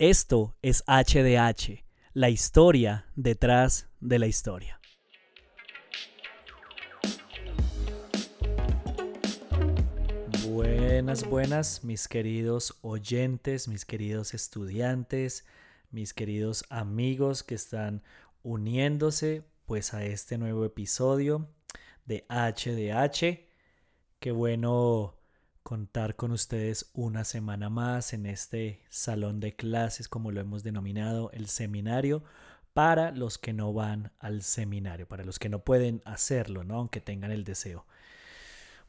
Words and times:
Esto 0.00 0.54
es 0.62 0.84
HDH, 0.86 1.84
la 2.12 2.30
historia 2.30 3.06
detrás 3.16 3.88
de 3.98 4.20
la 4.20 4.28
historia. 4.28 4.78
Buenas, 10.46 11.28
buenas, 11.28 11.82
mis 11.82 12.06
queridos 12.06 12.78
oyentes, 12.82 13.66
mis 13.66 13.84
queridos 13.84 14.34
estudiantes, 14.34 15.44
mis 15.90 16.14
queridos 16.14 16.64
amigos 16.68 17.42
que 17.42 17.56
están 17.56 18.04
uniéndose 18.44 19.42
pues 19.66 19.94
a 19.94 20.04
este 20.04 20.38
nuevo 20.38 20.64
episodio 20.64 21.48
de 22.06 22.24
HDH. 22.28 23.48
Qué 24.20 24.30
bueno 24.30 25.17
contar 25.68 26.16
con 26.16 26.30
ustedes 26.30 26.88
una 26.94 27.24
semana 27.24 27.68
más 27.68 28.14
en 28.14 28.24
este 28.24 28.80
salón 28.88 29.38
de 29.38 29.54
clases, 29.54 30.08
como 30.08 30.32
lo 30.32 30.40
hemos 30.40 30.62
denominado, 30.62 31.30
el 31.32 31.46
seminario, 31.46 32.24
para 32.72 33.10
los 33.10 33.36
que 33.36 33.52
no 33.52 33.74
van 33.74 34.10
al 34.18 34.40
seminario, 34.40 35.06
para 35.06 35.24
los 35.24 35.38
que 35.38 35.50
no 35.50 35.58
pueden 35.58 36.00
hacerlo, 36.06 36.64
¿no? 36.64 36.76
aunque 36.76 37.02
tengan 37.02 37.32
el 37.32 37.44
deseo. 37.44 37.84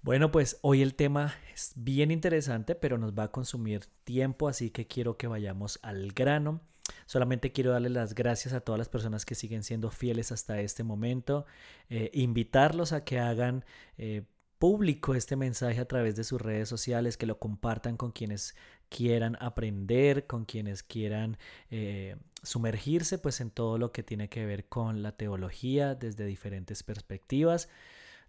Bueno, 0.04 0.32
pues 0.32 0.58
hoy 0.62 0.82
el 0.82 0.96
tema 0.96 1.36
es 1.54 1.74
bien 1.76 2.12
interesante, 2.12 2.76
pero 2.76 2.98
nos 2.98 3.12
va 3.12 3.24
a 3.24 3.32
consumir 3.32 3.82
tiempo, 4.06 4.48
así 4.48 4.70
que 4.70 4.88
quiero 4.88 5.18
que 5.18 5.28
vayamos 5.28 5.80
al 5.82 6.14
grano. 6.14 6.62
Solamente 7.08 7.52
quiero 7.52 7.72
darle 7.72 7.90
las 7.90 8.16
gracias 8.16 8.54
a 8.54 8.62
todas 8.62 8.80
las 8.80 8.88
personas 8.88 9.26
que 9.26 9.36
siguen 9.36 9.64
siendo 9.64 9.92
fieles 9.92 10.32
hasta 10.32 10.62
este 10.62 10.86
momento, 10.86 11.46
eh, 11.90 12.10
invitarlos 12.14 12.94
a 12.94 13.04
que 13.04 13.20
hagan 13.20 13.66
eh, 13.98 14.24
público 14.60 15.16
este 15.16 15.36
mensaje 15.36 15.80
a 15.80 15.88
través 15.88 16.16
de 16.16 16.24
sus 16.24 16.42
redes 16.42 16.70
sociales, 16.70 17.18
que 17.18 17.26
lo 17.26 17.40
compartan 17.40 17.98
con 17.98 18.12
quienes 18.12 18.56
quieran 18.90 19.38
aprender, 19.40 20.28
con 20.28 20.46
quienes 20.46 20.84
quieran 20.84 21.38
eh, 21.72 22.18
sumergirse 22.44 23.18
pues 23.18 23.42
en 23.42 23.52
todo 23.52 23.78
lo 23.78 23.92
que 23.92 24.04
tiene 24.04 24.30
que 24.30 24.46
ver 24.46 24.68
con 24.68 25.02
la 25.02 25.14
teología 25.14 25.96
desde 25.96 26.26
diferentes 26.26 26.84
perspectivas. 26.84 27.70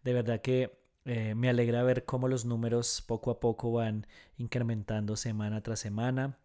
De 0.04 0.12
verdad 0.12 0.40
que 0.40 0.78
eh, 1.04 1.34
me 1.34 1.48
alegra 1.48 1.82
ver 1.82 2.04
cómo 2.04 2.28
los 2.28 2.44
números 2.44 3.02
poco 3.06 3.30
a 3.30 3.40
poco 3.40 3.72
van 3.72 4.06
incrementando 4.38 5.16
semana 5.16 5.62
tras 5.62 5.80
semana. 5.80 6.38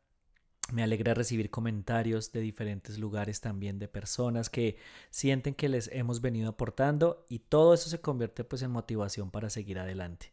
Me 0.72 0.82
alegra 0.82 1.14
recibir 1.14 1.52
comentarios 1.52 2.32
de 2.32 2.40
diferentes 2.40 2.98
lugares 2.98 3.40
también 3.40 3.78
de 3.78 3.88
personas 3.88 4.50
que 4.50 4.78
sienten 5.12 5.54
que 5.54 5.70
les 5.70 5.90
hemos 5.94 6.22
venido 6.22 6.50
aportando 6.50 7.24
y 7.30 7.40
todo 7.40 7.76
eso 7.76 7.90
se 7.90 8.02
convierte 8.02 8.44
pues 8.44 8.64
en 8.64 8.72
motivación 8.72 9.30
para 9.30 9.52
seguir 9.52 9.78
adelante. 9.78 10.32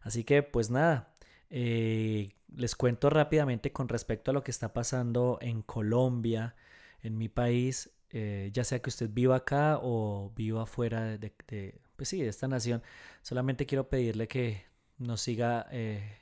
Así 0.00 0.24
que 0.24 0.42
pues 0.42 0.70
nada, 0.70 1.12
eh, 1.50 2.30
les 2.54 2.76
cuento 2.76 3.10
rápidamente 3.10 3.72
con 3.72 3.88
respecto 3.88 4.30
a 4.30 4.34
lo 4.34 4.42
que 4.42 4.50
está 4.50 4.72
pasando 4.72 5.38
en 5.42 5.62
Colombia, 5.62 6.56
en 7.02 7.18
mi 7.18 7.28
país, 7.28 7.90
eh, 8.10 8.50
ya 8.52 8.64
sea 8.64 8.80
que 8.80 8.88
usted 8.88 9.10
viva 9.12 9.36
acá 9.36 9.78
o 9.82 10.32
viva 10.34 10.64
fuera 10.66 11.18
de, 11.18 11.32
pues 11.96 12.08
sí, 12.08 12.22
de 12.22 12.28
esta 12.28 12.48
nación, 12.48 12.82
solamente 13.22 13.66
quiero 13.66 13.88
pedirle 13.88 14.28
que 14.28 14.64
nos 14.98 15.20
siga 15.20 15.66
eh, 15.70 16.18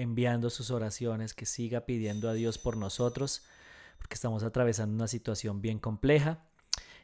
enviando 0.00 0.50
sus 0.50 0.70
oraciones, 0.70 1.34
que 1.34 1.46
siga 1.46 1.86
pidiendo 1.86 2.28
a 2.28 2.32
Dios 2.32 2.58
por 2.58 2.76
nosotros, 2.76 3.44
porque 3.98 4.14
estamos 4.14 4.42
atravesando 4.42 4.94
una 4.94 5.08
situación 5.08 5.60
bien 5.60 5.78
compleja. 5.78 6.44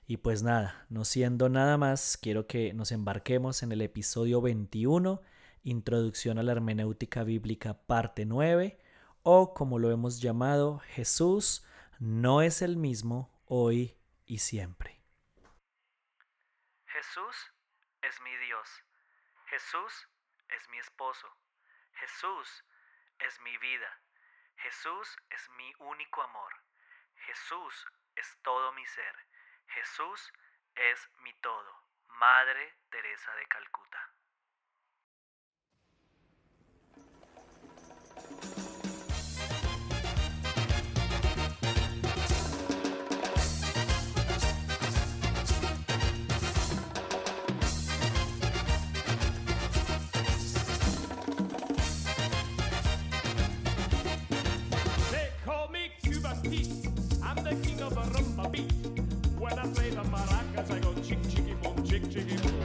Y 0.06 0.18
pues 0.18 0.42
nada, 0.42 0.86
no 0.88 1.04
siendo 1.04 1.48
nada 1.48 1.76
más, 1.76 2.16
quiero 2.16 2.46
que 2.46 2.72
nos 2.72 2.92
embarquemos 2.92 3.62
en 3.62 3.72
el 3.72 3.82
episodio 3.82 4.40
21, 4.40 5.20
Introducción 5.64 6.38
a 6.38 6.44
la 6.44 6.52
Hermenéutica 6.52 7.24
Bíblica, 7.24 7.74
parte 7.74 8.24
9, 8.24 8.78
o 9.24 9.52
como 9.52 9.80
lo 9.80 9.90
hemos 9.90 10.20
llamado, 10.20 10.78
Jesús 10.78 11.64
no 11.98 12.40
es 12.40 12.62
el 12.62 12.76
mismo 12.76 13.30
hoy 13.46 13.96
y 14.26 14.38
siempre. 14.38 15.00
Jesús 16.86 17.36
es 18.02 18.20
mi 18.22 18.30
Dios. 18.46 18.68
Jesús 19.50 20.08
es 20.48 20.70
mi 20.70 20.78
esposo. 20.78 21.26
Jesús 21.94 22.64
es 23.18 23.40
mi 23.40 23.56
vida. 23.58 24.00
Jesús 24.56 25.16
es 25.30 25.48
mi 25.50 25.72
único 25.78 26.22
amor. 26.22 26.52
Jesús 27.26 27.86
es 28.14 28.38
todo 28.42 28.72
mi 28.72 28.86
ser. 28.86 29.16
Jesús 29.68 30.32
es 30.74 31.10
mi 31.18 31.32
todo. 31.40 31.82
Madre 32.08 32.74
Teresa 32.90 33.34
de 33.34 33.46
Calcuta. 33.46 34.15
beat. 58.56 58.72
When 59.38 59.58
I 59.58 59.66
play 59.66 59.90
the 59.90 60.02
maracas, 60.02 60.70
I 60.70 60.78
go 60.80 60.94
chick 61.02 61.22
chicky 61.28 61.54
boom, 61.62 61.84
chick 61.84 62.02
chicky 62.10 62.36
boom. 62.36 62.55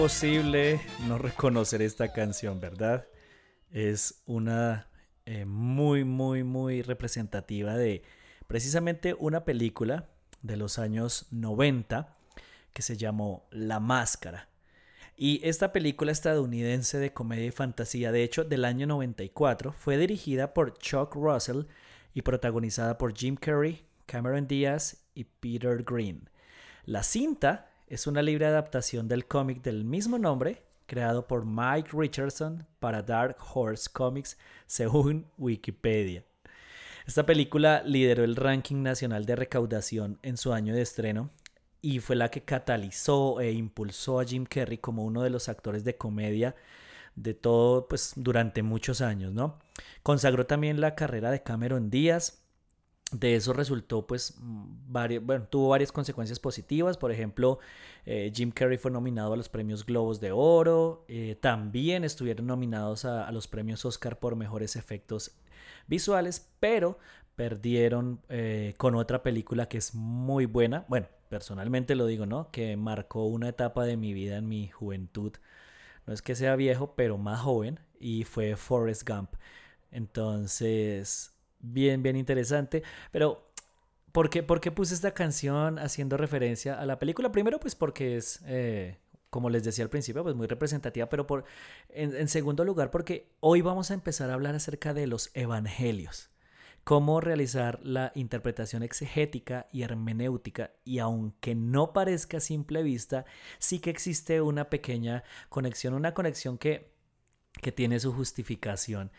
Imposible 0.00 0.80
no 1.06 1.18
reconocer 1.18 1.82
esta 1.82 2.10
canción, 2.10 2.58
¿verdad? 2.58 3.06
Es 3.70 4.22
una 4.24 4.88
eh, 5.26 5.44
muy, 5.44 6.04
muy, 6.04 6.42
muy 6.42 6.80
representativa 6.80 7.76
de 7.76 8.02
precisamente 8.46 9.12
una 9.12 9.44
película 9.44 10.08
de 10.40 10.56
los 10.56 10.78
años 10.78 11.26
90 11.32 12.16
que 12.72 12.80
se 12.80 12.96
llamó 12.96 13.46
La 13.50 13.78
Máscara. 13.78 14.48
Y 15.18 15.46
esta 15.46 15.70
película 15.70 16.12
estadounidense 16.12 16.98
de 16.98 17.12
comedia 17.12 17.48
y 17.48 17.50
fantasía, 17.50 18.10
de 18.10 18.22
hecho 18.22 18.44
del 18.44 18.64
año 18.64 18.86
94, 18.86 19.70
fue 19.74 19.98
dirigida 19.98 20.54
por 20.54 20.78
Chuck 20.78 21.14
Russell 21.14 21.64
y 22.14 22.22
protagonizada 22.22 22.96
por 22.96 23.14
Jim 23.14 23.36
Carrey, 23.36 23.84
Cameron 24.06 24.48
Diaz 24.48 25.04
y 25.14 25.24
Peter 25.24 25.82
Green. 25.82 26.30
La 26.86 27.02
cinta 27.02 27.69
es 27.90 28.06
una 28.06 28.22
libre 28.22 28.46
adaptación 28.46 29.08
del 29.08 29.26
cómic 29.26 29.62
del 29.62 29.84
mismo 29.84 30.16
nombre, 30.16 30.62
creado 30.86 31.26
por 31.26 31.44
Mike 31.44 31.90
Richardson 31.92 32.64
para 32.78 33.02
Dark 33.02 33.36
Horse 33.52 33.90
Comics, 33.92 34.38
según 34.66 35.26
Wikipedia. 35.36 36.24
Esta 37.04 37.26
película 37.26 37.82
lideró 37.84 38.22
el 38.22 38.36
ranking 38.36 38.84
nacional 38.84 39.26
de 39.26 39.34
recaudación 39.34 40.20
en 40.22 40.36
su 40.36 40.52
año 40.52 40.72
de 40.72 40.82
estreno 40.82 41.30
y 41.82 41.98
fue 41.98 42.14
la 42.14 42.30
que 42.30 42.44
catalizó 42.44 43.40
e 43.40 43.50
impulsó 43.50 44.20
a 44.20 44.24
Jim 44.24 44.46
Carrey 44.46 44.78
como 44.78 45.04
uno 45.04 45.22
de 45.22 45.30
los 45.30 45.48
actores 45.48 45.82
de 45.82 45.96
comedia 45.96 46.54
de 47.16 47.34
todo 47.34 47.88
pues 47.88 48.12
durante 48.14 48.62
muchos 48.62 49.00
años, 49.00 49.32
¿no? 49.32 49.58
Consagró 50.04 50.46
también 50.46 50.80
la 50.80 50.94
carrera 50.94 51.32
de 51.32 51.42
Cameron 51.42 51.90
Díaz 51.90 52.39
de 53.12 53.34
eso 53.34 53.52
resultó, 53.52 54.06
pues, 54.06 54.36
varios, 54.40 55.24
bueno, 55.24 55.46
tuvo 55.48 55.70
varias 55.70 55.90
consecuencias 55.90 56.38
positivas. 56.38 56.96
Por 56.96 57.10
ejemplo, 57.10 57.58
eh, 58.06 58.32
Jim 58.34 58.52
Carrey 58.52 58.78
fue 58.78 58.90
nominado 58.90 59.32
a 59.32 59.36
los 59.36 59.48
premios 59.48 59.84
Globos 59.84 60.20
de 60.20 60.32
Oro. 60.32 61.04
Eh, 61.08 61.36
también 61.40 62.04
estuvieron 62.04 62.46
nominados 62.46 63.04
a, 63.04 63.30
los 63.32 63.48
premios 63.48 63.84
Oscar 63.84 64.18
por 64.18 64.36
mejores 64.36 64.76
efectos 64.76 65.32
visuales, 65.88 66.48
pero 66.60 66.98
perdieron 67.34 68.20
eh, 68.28 68.74
con 68.76 68.94
otra 68.94 69.22
película 69.22 69.68
que 69.68 69.78
es 69.78 69.94
muy 69.94 70.46
buena. 70.46 70.84
Bueno, 70.88 71.08
personalmente 71.28 71.96
lo 71.96 72.06
digo, 72.06 72.26
¿no? 72.26 72.50
Que 72.52 72.76
marcó 72.76 73.24
una 73.26 73.48
etapa 73.48 73.84
de 73.84 73.96
mi 73.96 74.12
vida 74.12 74.36
en 74.36 74.48
mi 74.48 74.68
juventud. 74.68 75.32
No 76.06 76.12
es 76.12 76.22
que 76.22 76.34
sea 76.36 76.54
viejo, 76.56 76.94
pero 76.94 77.18
más 77.18 77.40
joven. 77.40 77.80
Y 77.98 78.24
fue 78.24 78.56
Forrest 78.56 79.08
Gump. 79.08 79.30
Entonces, 79.90 81.34
bien, 81.60 82.02
bien 82.02 82.16
interesante. 82.16 82.82
Pero, 83.12 83.50
¿por 84.12 84.30
qué, 84.30 84.42
¿por 84.42 84.60
qué, 84.60 84.70
puse 84.70 84.94
esta 84.94 85.12
canción 85.12 85.78
haciendo 85.78 86.16
referencia 86.16 86.80
a 86.80 86.86
la 86.86 86.98
película? 86.98 87.32
Primero, 87.32 87.60
pues 87.60 87.74
porque 87.74 88.16
es, 88.16 88.40
eh, 88.46 88.98
como 89.30 89.50
les 89.50 89.64
decía 89.64 89.84
al 89.84 89.90
principio, 89.90 90.22
pues 90.22 90.34
muy 90.34 90.46
representativa, 90.46 91.08
pero 91.08 91.26
por, 91.26 91.44
en, 91.88 92.28
segundo 92.28 92.64
lugar, 92.64 92.90
porque 92.90 93.30
hoy 93.40 93.60
vamos 93.60 93.90
a 93.90 93.94
empezar 93.94 94.30
a 94.30 94.34
hablar 94.34 94.54
acerca 94.54 94.92
de 94.94 95.06
los 95.06 95.30
evangelios. 95.34 96.30
cómo 96.82 97.20
realizar 97.20 97.78
la 97.84 98.10
interpretación 98.14 98.82
exegética 98.82 99.68
y 99.70 99.82
hermenéutica 99.82 100.72
y 100.82 100.98
aunque 100.98 101.54
no 101.54 101.92
parezca 101.92 102.38
a 102.38 102.40
simple 102.40 102.82
vista, 102.82 103.26
sí 103.58 103.80
que 103.80 103.90
existe 103.90 104.40
una 104.40 104.70
pequeña 104.70 105.22
conexión, 105.50 105.92
una 105.94 106.14
conexión 106.14 106.56
que, 106.56 106.90
que 107.60 107.70
tiene 107.70 108.00
su 108.00 108.12
justificación 108.14 109.12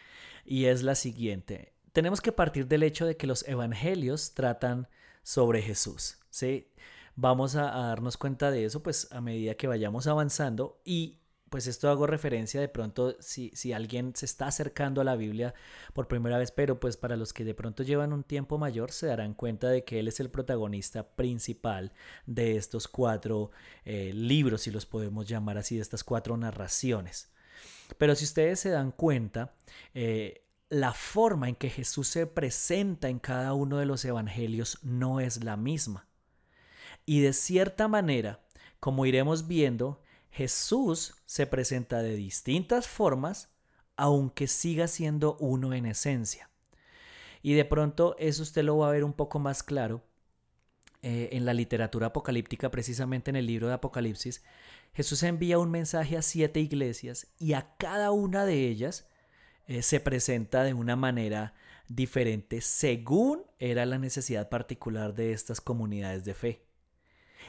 y 0.44 0.66
es 0.66 0.84
la 0.84 0.96
siguiente. 0.96 1.74
Tenemos 1.94 2.22
que 2.22 2.32
partir 2.32 2.68
del 2.68 2.84
hecho 2.84 3.06
de 3.06 3.18
que 3.18 3.28
los 3.28 3.48
evangelios 3.48 4.34
tratan 4.34 4.88
sobre 5.24 5.62
Jesús, 5.62 6.18
¿sí? 6.30 6.72
Vamos 7.16 7.56
a, 7.56 7.64
darnos 7.64 8.18
cuenta 8.18 8.50
de 8.52 8.66
eso 8.66 8.82
pues 8.82 9.12
a 9.12 9.20
medida 9.20 9.56
que 9.56 9.68
vayamos 9.68 10.08
avanzando 10.08 10.82
y 10.86 11.18
pues 11.50 11.68
esto 11.68 11.90
hago 11.90 12.08
referencia 12.08 12.62
de 12.62 12.70
pronto 12.70 13.18
si, 13.20 13.52
si, 13.54 13.74
alguien 13.74 14.16
se 14.16 14.26
está 14.26 14.48
acercando 14.48 15.02
a 15.02 15.04
la 15.04 15.18
Biblia 15.18 15.54
por 15.94 16.08
primera 16.08 16.38
vez, 16.38 16.54
pero 16.54 16.80
pues 16.80 16.96
para 16.96 17.18
los 17.18 17.34
que 17.34 17.44
de 17.44 17.54
pronto 17.54 17.84
llevan 17.84 18.14
un 18.14 18.24
tiempo 18.24 18.58
mayor 18.58 18.94
se 18.94 19.08
darán 19.08 19.34
cuenta 19.34 19.68
de 19.68 19.84
que 19.84 20.00
él 20.00 20.08
es 20.08 20.22
el 20.22 20.30
protagonista 20.30 21.10
principal 21.10 21.92
de 22.26 22.56
estos 22.56 22.88
cuatro 22.88 23.52
eh, 23.84 24.14
libros, 24.14 24.62
si 24.62 24.72
los 24.72 24.86
podemos 24.86 25.28
llamar 25.28 25.58
así, 25.58 25.76
de 25.76 25.82
estas 25.82 26.06
cuatro 26.06 26.38
narraciones. 26.38 27.30
Pero 27.98 28.16
si 28.16 28.24
ustedes 28.24 28.62
se 28.62 28.70
dan 28.70 28.92
cuenta, 28.92 29.54
eh, 29.94 30.46
la 30.72 30.94
forma 30.94 31.50
en 31.50 31.56
que 31.56 31.70
Jesús 31.70 32.08
se 32.08 32.26
presenta 32.26 33.10
en 33.10 33.20
cada 33.20 33.54
uno 33.54 33.78
de 33.78 33.86
los 33.86 34.06
evangelios 34.06 34.80
no 34.84 35.20
es 35.20 35.44
la 35.44 35.58
misma. 35.58 36.08
Y 37.06 37.20
de 37.20 37.34
cierta 37.34 37.90
manera, 37.90 38.40
como 38.80 39.06
iremos 39.06 39.50
viendo, 39.50 40.02
Jesús 40.30 41.16
se 41.26 41.46
presenta 41.46 42.02
de 42.02 42.16
distintas 42.16 42.88
formas, 42.88 43.50
aunque 43.98 44.48
siga 44.48 44.88
siendo 44.88 45.36
uno 45.42 45.74
en 45.74 45.88
esencia. 45.88 46.50
Y 47.42 47.54
de 47.54 47.66
pronto 47.66 48.16
eso 48.18 48.42
usted 48.42 48.64
lo 48.64 48.78
va 48.78 48.88
a 48.88 48.94
ver 48.94 49.04
un 49.04 49.14
poco 49.14 49.40
más 49.40 49.64
claro 49.64 50.06
eh, 51.02 51.28
en 51.34 51.44
la 51.44 51.54
literatura 51.54 52.08
apocalíptica, 52.08 52.72
precisamente 52.72 53.30
en 53.30 53.36
el 53.36 53.46
libro 53.46 53.68
de 53.68 53.74
Apocalipsis. 53.74 54.42
Jesús 54.94 55.22
envía 55.24 55.60
un 55.60 55.70
mensaje 55.70 56.16
a 56.16 56.22
siete 56.22 56.62
iglesias 56.62 57.28
y 57.38 57.54
a 57.54 57.76
cada 57.76 58.12
una 58.12 58.46
de 58.46 58.70
ellas 58.70 59.11
eh, 59.72 59.84
se 59.84 60.02
presenta 60.02 60.66
de 60.66 60.74
una 60.74 60.98
manera 60.98 61.54
diferente 61.88 62.60
según 62.60 63.44
era 63.58 63.86
la 63.86 63.98
necesidad 63.98 64.50
particular 64.50 65.14
de 65.14 65.32
estas 65.32 65.62
comunidades 65.62 66.26
de 66.26 66.34
fe. 66.34 66.66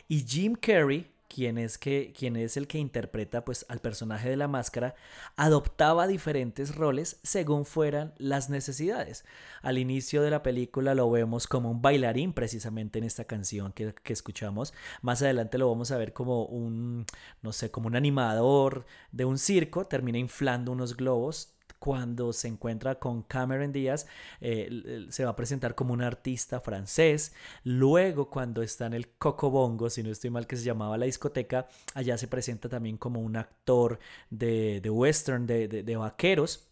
Y 0.06 0.20
Jim 0.20 0.54
Carrey 0.54 1.10
quien 1.34 1.56
es, 1.56 1.78
que, 1.78 2.12
quien 2.16 2.36
es 2.36 2.56
el 2.56 2.66
que 2.66 2.78
interpreta 2.78 3.44
pues, 3.44 3.64
al 3.68 3.80
personaje 3.80 4.28
de 4.28 4.36
la 4.36 4.48
máscara, 4.48 4.94
adoptaba 5.36 6.06
diferentes 6.06 6.74
roles 6.76 7.18
según 7.22 7.64
fueran 7.64 8.12
las 8.18 8.50
necesidades. 8.50 9.24
Al 9.62 9.78
inicio 9.78 10.22
de 10.22 10.30
la 10.30 10.42
película 10.42 10.94
lo 10.94 11.10
vemos 11.10 11.46
como 11.46 11.70
un 11.70 11.80
bailarín 11.80 12.34
precisamente 12.34 12.98
en 12.98 13.04
esta 13.04 13.24
canción 13.24 13.72
que, 13.72 13.94
que 13.94 14.12
escuchamos. 14.12 14.74
Más 15.00 15.22
adelante 15.22 15.58
lo 15.58 15.70
vamos 15.70 15.90
a 15.90 15.96
ver 15.96 16.12
como 16.12 16.44
un, 16.44 17.06
no 17.40 17.52
sé, 17.52 17.70
como 17.70 17.86
un 17.86 17.96
animador 17.96 18.84
de 19.10 19.24
un 19.24 19.38
circo, 19.38 19.86
termina 19.86 20.18
inflando 20.18 20.70
unos 20.70 20.96
globos 20.96 21.54
cuando 21.82 22.32
se 22.32 22.46
encuentra 22.46 23.00
con 23.00 23.22
Cameron 23.22 23.72
Díaz, 23.72 24.06
eh, 24.40 25.08
se 25.10 25.24
va 25.24 25.32
a 25.32 25.34
presentar 25.34 25.74
como 25.74 25.92
un 25.92 26.00
artista 26.00 26.60
francés. 26.60 27.34
Luego, 27.64 28.30
cuando 28.30 28.62
está 28.62 28.86
en 28.86 28.92
el 28.92 29.08
Cocobongo, 29.08 29.90
si 29.90 30.04
no 30.04 30.12
estoy 30.12 30.30
mal 30.30 30.46
que 30.46 30.54
se 30.54 30.62
llamaba 30.62 30.96
la 30.96 31.06
discoteca, 31.06 31.66
allá 31.94 32.16
se 32.18 32.28
presenta 32.28 32.68
también 32.68 32.98
como 32.98 33.20
un 33.20 33.34
actor 33.34 33.98
de, 34.30 34.80
western, 34.88 35.44
de, 35.44 35.96
vaqueros. 35.96 36.68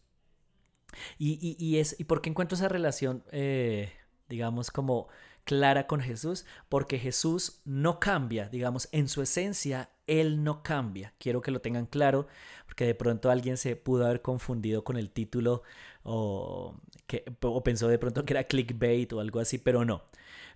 Y, 1.19 1.79
es, 1.79 1.99
¿Y 1.99 2.05
por 2.05 2.23
qué 2.23 2.31
encuentro 2.31 2.55
esa 2.55 2.69
relación, 2.69 3.25
eh, 3.33 3.93
digamos, 4.31 4.71
como 4.71 5.09
clara 5.45 5.87
con 5.87 6.01
Jesús? 6.01 6.47
Porque 6.71 6.99
Jesús 6.99 7.61
no 7.67 8.01
cambia, 8.01 8.49
digamos, 8.49 8.89
en 8.93 9.09
su 9.09 9.21
esencia 9.21 9.91
él 10.11 10.43
no 10.43 10.63
cambia. 10.63 11.15
Quiero 11.19 11.41
que 11.41 11.53
lo 11.53 11.61
tengan 11.61 11.87
claro, 11.87 12.27
porque 12.67 12.85
de 12.85 12.97
pronto 12.97 13.31
alguien 13.31 13.57
se 13.57 13.77
pudo 13.77 14.07
haber 14.07 14.23
confundido 14.23 14.83
con 14.83 14.97
el 14.97 15.11
título 15.11 15.63
o, 16.03 16.75
que, 17.07 17.25
o 17.43 17.63
pensó 17.63 17.87
de 17.87 17.99
pronto 17.99 18.25
que 18.25 18.33
era 18.33 18.45
clickbait 18.45 19.13
o 19.13 19.21
algo 19.21 19.39
así, 19.39 19.59
pero 19.59 19.85
no. 19.85 20.03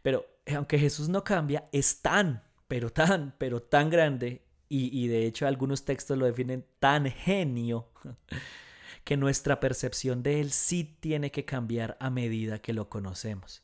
Pero 0.02 0.26
aunque 0.52 0.78
Jesús 0.78 1.08
no 1.08 1.22
cambia, 1.22 1.68
es 1.70 2.02
tan, 2.02 2.42
pero 2.66 2.90
tan, 2.90 3.34
pero 3.38 3.62
tan 3.62 3.90
grande, 3.90 4.42
y, 4.68 5.04
y 5.04 5.06
de 5.06 5.24
hecho 5.26 5.46
algunos 5.46 5.84
textos 5.84 6.18
lo 6.18 6.26
definen 6.26 6.66
tan 6.80 7.06
genio, 7.10 7.90
que 9.04 9.16
nuestra 9.16 9.60
percepción 9.60 10.22
de 10.22 10.40
Él 10.40 10.50
sí 10.50 10.96
tiene 10.98 11.30
que 11.30 11.44
cambiar 11.44 11.96
a 12.00 12.10
medida 12.10 12.58
que 12.58 12.72
lo 12.72 12.88
conocemos. 12.88 13.63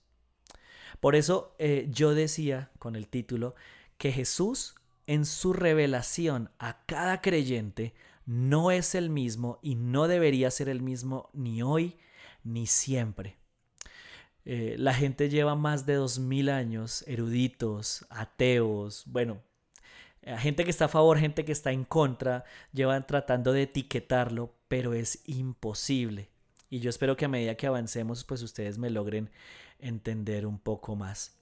Por 0.99 1.15
eso 1.15 1.55
eh, 1.59 1.87
yo 1.91 2.15
decía 2.15 2.71
con 2.79 2.97
el 2.97 3.09
título 3.09 3.55
que 3.99 4.13
Jesús 4.13 4.75
en 5.07 5.25
su 5.25 5.53
revelación 5.53 6.51
a 6.59 6.85
cada 6.87 7.21
creyente 7.21 7.95
no 8.27 8.71
es 8.71 8.95
el 8.95 9.11
mismo 9.11 9.59
y 9.63 9.75
no 9.75 10.09
debería 10.09 10.51
ser 10.51 10.69
el 10.69 10.83
mismo 10.83 11.31
ni 11.33 11.63
hoy 11.63 11.97
ni 12.45 12.67
siempre. 12.67 13.37
Eh, 14.45 14.77
la 14.79 14.95
gente 14.95 15.29
lleva 15.29 15.55
más 15.55 15.85
de 15.85 15.95
dos 15.95 16.19
mil 16.19 16.49
años, 16.49 17.05
eruditos, 17.07 18.07
ateos, 18.09 19.05
bueno, 19.07 19.43
eh, 20.23 20.37
gente 20.39 20.65
que 20.65 20.71
está 20.71 20.87
a 20.87 20.89
favor, 20.89 21.19
gente 21.19 21.45
que 21.45 21.53
está 21.53 21.73
en 21.73 21.85
contra, 21.85 22.45
llevan 22.73 23.07
tratando 23.07 23.53
de 23.53 23.63
etiquetarlo, 23.63 24.55
pero 24.69 24.95
es 24.95 25.23
imposible. 25.27 26.31
Y 26.69 26.81
yo 26.81 26.91
espero 26.91 27.17
que 27.17 27.25
a 27.25 27.29
medida 27.29 27.57
que 27.57 27.67
avancemos, 27.67 28.25
pues 28.25 28.43
ustedes 28.43 28.79
me 28.79 28.91
logren 28.91 29.31
entender 29.83 30.47
un 30.47 30.59
poco 30.59 30.97
más. 30.97 31.37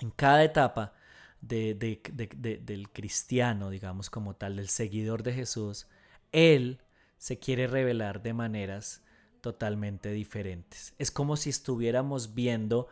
En 0.00 0.10
cada 0.10 0.44
etapa 0.44 0.94
del 1.40 2.88
cristiano, 2.92 3.70
digamos 3.70 4.10
como 4.10 4.34
tal, 4.34 4.56
del 4.56 4.68
seguidor 4.68 5.22
de 5.22 5.32
Jesús, 5.32 5.86
Él 6.32 6.80
se 7.18 7.38
quiere 7.38 7.66
revelar 7.66 8.22
de 8.22 8.34
maneras 8.34 9.02
totalmente 9.40 10.10
diferentes. 10.10 10.94
Es 10.98 11.10
como 11.10 11.36
si 11.36 11.50
estuviéramos 11.50 12.34
viendo 12.34 12.88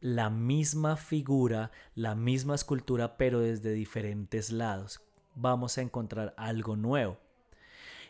la 0.00 0.30
misma 0.30 0.96
figura, 0.96 1.70
la 1.94 2.14
misma 2.14 2.54
escultura, 2.54 3.16
pero 3.16 3.40
desde 3.40 3.72
diferentes 3.72 4.50
lados. 4.50 5.00
Vamos 5.34 5.78
a 5.78 5.82
encontrar 5.82 6.34
algo 6.36 6.76
nuevo. 6.76 7.18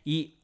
Y 0.05 0.40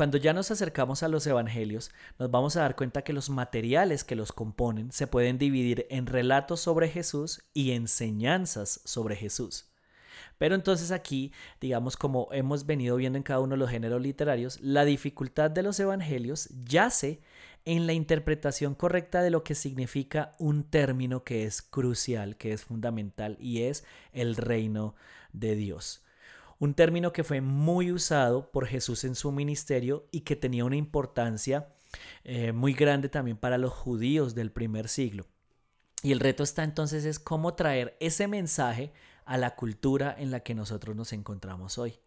cuando 0.00 0.16
ya 0.16 0.32
nos 0.32 0.50
acercamos 0.50 1.02
a 1.02 1.08
los 1.08 1.26
evangelios, 1.26 1.90
nos 2.18 2.30
vamos 2.30 2.56
a 2.56 2.62
dar 2.62 2.74
cuenta 2.74 3.02
que 3.02 3.12
los 3.12 3.28
materiales 3.28 4.02
que 4.02 4.16
los 4.16 4.32
componen 4.32 4.92
se 4.92 5.06
pueden 5.06 5.36
dividir 5.36 5.86
en 5.90 6.06
relatos 6.06 6.60
sobre 6.60 6.88
Jesús 6.88 7.42
y 7.52 7.72
enseñanzas 7.72 8.80
sobre 8.86 9.14
Jesús. 9.14 9.66
Pero 10.38 10.54
entonces 10.54 10.90
aquí, 10.90 11.34
digamos, 11.60 11.98
como 11.98 12.30
hemos 12.32 12.64
venido 12.64 12.96
viendo 12.96 13.18
en 13.18 13.22
cada 13.22 13.40
uno 13.40 13.56
de 13.56 13.58
los 13.58 13.68
géneros 13.68 14.00
literarios, 14.00 14.58
la 14.62 14.86
dificultad 14.86 15.50
de 15.50 15.64
los 15.64 15.78
evangelios 15.78 16.48
yace 16.64 17.20
en 17.66 17.86
la 17.86 17.92
interpretación 17.92 18.74
correcta 18.74 19.20
de 19.20 19.28
lo 19.28 19.44
que 19.44 19.54
significa 19.54 20.32
un 20.38 20.64
término 20.64 21.24
que 21.24 21.44
es 21.44 21.60
crucial, 21.60 22.38
que 22.38 22.54
es 22.54 22.64
fundamental, 22.64 23.36
y 23.38 23.64
es 23.64 23.84
el 24.14 24.36
reino 24.36 24.94
de 25.34 25.56
Dios 25.56 26.00
un 26.60 26.74
término 26.74 27.12
que 27.12 27.24
fue 27.24 27.40
muy 27.40 27.90
usado 27.90 28.52
por 28.52 28.66
Jesús 28.66 29.04
en 29.04 29.14
su 29.14 29.32
ministerio 29.32 30.06
y 30.12 30.20
que 30.20 30.36
tenía 30.36 30.64
una 30.64 30.76
importancia 30.76 31.74
eh, 32.22 32.52
muy 32.52 32.74
grande 32.74 33.08
también 33.08 33.38
para 33.38 33.58
los 33.58 33.72
judíos 33.72 34.34
del 34.34 34.52
primer 34.52 34.88
siglo. 34.88 35.26
Y 36.02 36.12
el 36.12 36.20
reto 36.20 36.42
está 36.42 36.62
entonces 36.62 37.06
es 37.06 37.18
cómo 37.18 37.54
traer 37.54 37.96
ese 37.98 38.28
mensaje 38.28 38.92
a 39.24 39.38
la 39.38 39.56
cultura 39.56 40.14
en 40.18 40.30
la 40.30 40.40
que 40.40 40.54
nosotros 40.54 40.94
nos 40.94 41.14
encontramos 41.14 41.78
hoy. 41.78 41.98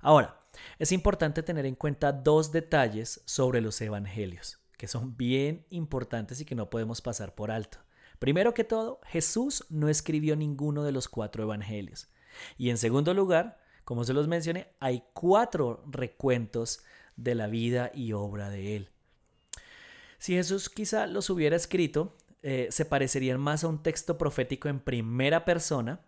Ahora, 0.00 0.40
es 0.78 0.90
importante 0.90 1.42
tener 1.42 1.66
en 1.66 1.74
cuenta 1.74 2.12
dos 2.12 2.52
detalles 2.52 3.20
sobre 3.26 3.60
los 3.60 3.78
evangelios, 3.82 4.58
que 4.78 4.88
son 4.88 5.16
bien 5.16 5.66
importantes 5.68 6.40
y 6.40 6.46
que 6.46 6.54
no 6.54 6.70
podemos 6.70 7.02
pasar 7.02 7.34
por 7.34 7.50
alto. 7.50 7.78
Primero 8.18 8.54
que 8.54 8.64
todo, 8.64 9.00
Jesús 9.06 9.66
no 9.68 9.88
escribió 9.88 10.36
ninguno 10.36 10.84
de 10.84 10.92
los 10.92 11.08
cuatro 11.08 11.42
evangelios. 11.42 12.08
Y 12.56 12.70
en 12.70 12.78
segundo 12.78 13.14
lugar, 13.14 13.58
como 13.84 14.04
se 14.04 14.12
los 14.12 14.28
mencioné, 14.28 14.68
hay 14.80 15.04
cuatro 15.14 15.82
recuentos 15.90 16.84
de 17.16 17.34
la 17.34 17.46
vida 17.46 17.90
y 17.94 18.12
obra 18.12 18.50
de 18.50 18.76
él. 18.76 18.90
Si 20.18 20.34
Jesús 20.34 20.68
quizá 20.68 21.06
los 21.06 21.30
hubiera 21.30 21.56
escrito, 21.56 22.16
eh, 22.42 22.68
se 22.70 22.84
parecerían 22.84 23.40
más 23.40 23.64
a 23.64 23.68
un 23.68 23.82
texto 23.82 24.18
profético 24.18 24.68
en 24.68 24.80
primera 24.80 25.44
persona 25.44 26.00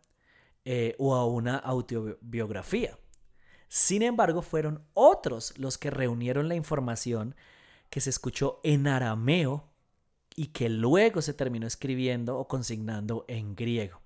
eh, 0.65 0.95
o 0.99 1.15
a 1.15 1.27
una 1.27 1.57
autobiografía. 1.57 2.99
Sin 3.69 4.03
embargo, 4.03 4.43
fueron 4.43 4.85
otros 4.95 5.57
los 5.57 5.79
que 5.79 5.91
reunieron 5.91 6.49
la 6.49 6.57
información 6.57 7.35
que 7.89 8.01
se 8.01 8.11
escuchó 8.11 8.61
en 8.63 8.87
arameo 8.89 9.71
y 10.37 10.49
que 10.49 10.69
luego 10.69 11.23
se 11.23 11.35
terminó 11.35 11.67
escribiendo 11.67 12.39
o 12.39 12.49
consignando 12.49 13.25
en 13.29 13.55
griego. 13.55 14.01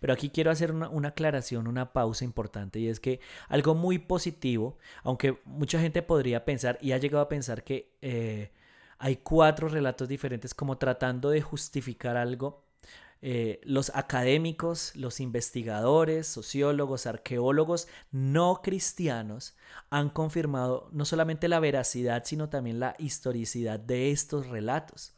Pero 0.00 0.12
aquí 0.12 0.30
quiero 0.30 0.50
hacer 0.50 0.72
una, 0.72 1.08
aclaración, 1.08 1.66
una 1.66 1.92
pausa 1.92 2.24
importante, 2.24 2.78
y 2.80 2.88
es 2.88 3.00
que 3.00 3.20
algo 3.48 3.74
muy 3.74 3.98
positivo, 3.98 4.78
aunque 5.02 5.38
mucha 5.44 5.80
gente 5.80 6.02
podría 6.02 6.44
pensar 6.44 6.78
y 6.80 6.92
ha 6.92 6.98
llegado 6.98 7.22
a 7.22 7.28
pensar 7.28 7.64
que 7.64 7.92
eh, 8.02 8.50
hay 8.98 9.16
cuatro 9.16 9.68
relatos 9.68 10.08
diferentes 10.08 10.54
como 10.54 10.78
tratando 10.78 11.30
de 11.30 11.42
justificar 11.42 12.16
algo. 12.16 12.64
Eh, 13.24 13.60
los 13.62 13.92
académicos, 13.94 14.96
los 14.96 15.20
investigadores, 15.20 16.26
sociólogos, 16.26 17.06
arqueólogos 17.06 17.86
no 18.10 18.60
cristianos 18.62 19.54
han 19.90 20.10
confirmado 20.10 20.88
no 20.90 21.04
solamente 21.04 21.46
la 21.46 21.60
veracidad, 21.60 22.24
sino 22.24 22.48
también 22.48 22.80
la 22.80 22.96
historicidad 22.98 23.78
de 23.78 24.10
estos 24.10 24.48
relatos. 24.48 25.14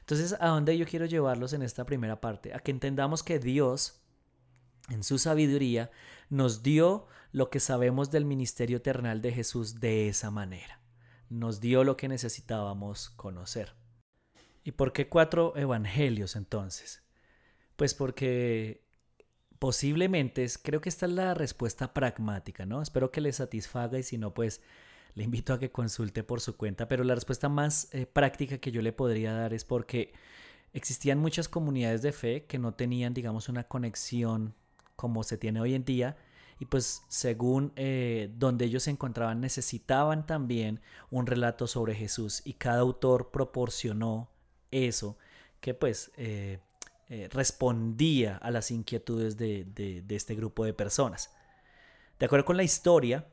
Entonces, 0.00 0.36
¿a 0.40 0.48
dónde 0.48 0.76
yo 0.76 0.86
quiero 0.86 1.06
llevarlos 1.06 1.52
en 1.52 1.62
esta 1.62 1.84
primera 1.84 2.20
parte? 2.20 2.54
A 2.54 2.58
que 2.58 2.70
entendamos 2.70 3.22
que 3.22 3.38
Dios, 3.38 4.00
en 4.88 5.02
su 5.02 5.18
sabiduría, 5.18 5.90
nos 6.28 6.62
dio 6.62 7.06
lo 7.32 7.50
que 7.50 7.60
sabemos 7.60 8.10
del 8.10 8.24
ministerio 8.24 8.78
eternal 8.78 9.22
de 9.22 9.32
Jesús 9.32 9.80
de 9.80 10.08
esa 10.08 10.30
manera. 10.30 10.80
Nos 11.28 11.60
dio 11.60 11.84
lo 11.84 11.96
que 11.96 12.08
necesitábamos 12.08 13.10
conocer. 13.10 13.74
¿Y 14.64 14.72
por 14.72 14.92
qué 14.92 15.08
cuatro 15.08 15.54
evangelios 15.56 16.36
entonces? 16.36 17.02
Pues 17.76 17.94
porque 17.94 18.84
posiblemente, 19.58 20.46
creo 20.62 20.80
que 20.80 20.88
esta 20.88 21.06
es 21.06 21.12
la 21.12 21.34
respuesta 21.34 21.94
pragmática, 21.94 22.66
¿no? 22.66 22.82
Espero 22.82 23.10
que 23.10 23.20
le 23.20 23.32
satisfaga 23.32 23.98
y 23.98 24.02
si 24.02 24.18
no, 24.18 24.34
pues 24.34 24.60
le 25.14 25.24
invito 25.24 25.52
a 25.52 25.58
que 25.58 25.70
consulte 25.70 26.22
por 26.22 26.40
su 26.40 26.56
cuenta, 26.56 26.88
pero 26.88 27.04
la 27.04 27.14
respuesta 27.14 27.48
más 27.48 27.88
eh, 27.92 28.06
práctica 28.06 28.58
que 28.58 28.72
yo 28.72 28.82
le 28.82 28.92
podría 28.92 29.34
dar 29.34 29.52
es 29.52 29.64
porque 29.64 30.12
existían 30.72 31.18
muchas 31.18 31.48
comunidades 31.48 32.02
de 32.02 32.12
fe 32.12 32.44
que 32.46 32.58
no 32.58 32.74
tenían, 32.74 33.12
digamos, 33.12 33.48
una 33.48 33.64
conexión 33.64 34.54
como 34.96 35.22
se 35.22 35.36
tiene 35.36 35.60
hoy 35.60 35.74
en 35.74 35.84
día 35.84 36.16
y 36.58 36.66
pues 36.66 37.02
según 37.08 37.72
eh, 37.76 38.30
donde 38.36 38.66
ellos 38.66 38.84
se 38.84 38.90
encontraban 38.90 39.40
necesitaban 39.40 40.26
también 40.26 40.80
un 41.10 41.26
relato 41.26 41.66
sobre 41.66 41.94
Jesús 41.94 42.40
y 42.44 42.54
cada 42.54 42.80
autor 42.80 43.30
proporcionó 43.30 44.30
eso 44.70 45.18
que 45.60 45.74
pues 45.74 46.12
eh, 46.16 46.60
respondía 47.30 48.36
a 48.36 48.50
las 48.50 48.70
inquietudes 48.70 49.36
de, 49.36 49.64
de 49.64 50.16
este 50.16 50.34
grupo 50.34 50.64
de 50.64 50.72
personas. 50.72 51.30
De 52.18 52.26
acuerdo 52.26 52.46
con 52.46 52.56
la 52.56 52.62
historia, 52.62 53.26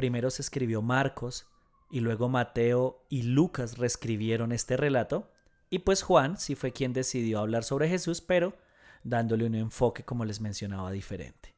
Primero 0.00 0.30
se 0.30 0.40
escribió 0.40 0.80
Marcos 0.80 1.46
y 1.90 2.00
luego 2.00 2.30
Mateo 2.30 3.04
y 3.10 3.20
Lucas 3.20 3.76
reescribieron 3.76 4.50
este 4.50 4.78
relato 4.78 5.30
y 5.68 5.80
pues 5.80 6.00
Juan 6.02 6.38
sí 6.38 6.54
fue 6.54 6.72
quien 6.72 6.94
decidió 6.94 7.38
hablar 7.38 7.64
sobre 7.64 7.86
Jesús, 7.86 8.22
pero 8.22 8.56
dándole 9.04 9.44
un 9.44 9.54
enfoque, 9.54 10.02
como 10.02 10.24
les 10.24 10.40
mencionaba, 10.40 10.90
diferente. 10.90 11.54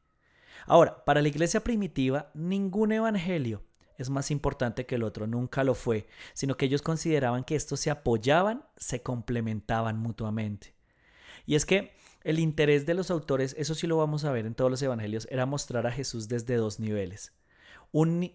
Ahora, 0.67 1.05
para 1.05 1.23
la 1.23 1.29
iglesia 1.29 1.63
primitiva, 1.63 2.33
ningún 2.35 2.91
evangelio 2.91 3.63
es 3.97 4.11
más 4.11 4.33
importante 4.33 4.87
que 4.87 4.97
el 4.97 5.05
otro, 5.05 5.29
nunca 5.29 5.63
lo 5.63 5.77
fue, 5.77 6.09
sino 6.35 6.57
que 6.57 6.67
ellos 6.67 6.83
consideraban 6.83 7.45
que 7.45 7.55
estos 7.55 7.79
se 7.79 7.93
apoyaban, 7.93 8.65
se 8.77 9.03
complementaban 9.03 10.01
mutuamente. 10.01 10.75
Y 11.47 11.55
es 11.55 11.65
que 11.65 11.93
el 12.25 12.41
interés 12.41 12.87
de 12.87 12.95
los 12.95 13.13
autores, 13.13 13.55
eso 13.57 13.77
sí 13.77 13.87
lo 13.87 13.99
vamos 13.99 14.25
a 14.25 14.33
ver 14.33 14.47
en 14.47 14.57
todos 14.57 14.69
los 14.69 14.83
evangelios, 14.83 15.29
era 15.31 15.47
mostrar 15.47 15.87
a 15.87 15.93
Jesús 15.93 16.27
desde 16.27 16.57
dos 16.57 16.81
niveles 16.81 17.33
un, 17.93 18.33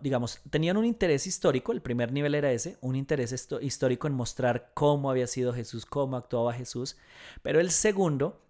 digamos, 0.00 0.40
tenían 0.50 0.76
un 0.76 0.84
interés 0.84 1.26
histórico, 1.26 1.72
el 1.72 1.80
primer 1.80 2.12
nivel 2.12 2.34
era 2.34 2.52
ese, 2.52 2.76
un 2.80 2.96
interés 2.96 3.32
histórico 3.60 4.08
en 4.08 4.14
mostrar 4.14 4.72
cómo 4.74 5.10
había 5.10 5.26
sido 5.28 5.54
Jesús, 5.54 5.86
cómo 5.86 6.16
actuaba 6.16 6.52
Jesús, 6.52 6.96
pero 7.42 7.60
el 7.60 7.70
segundo, 7.70 8.40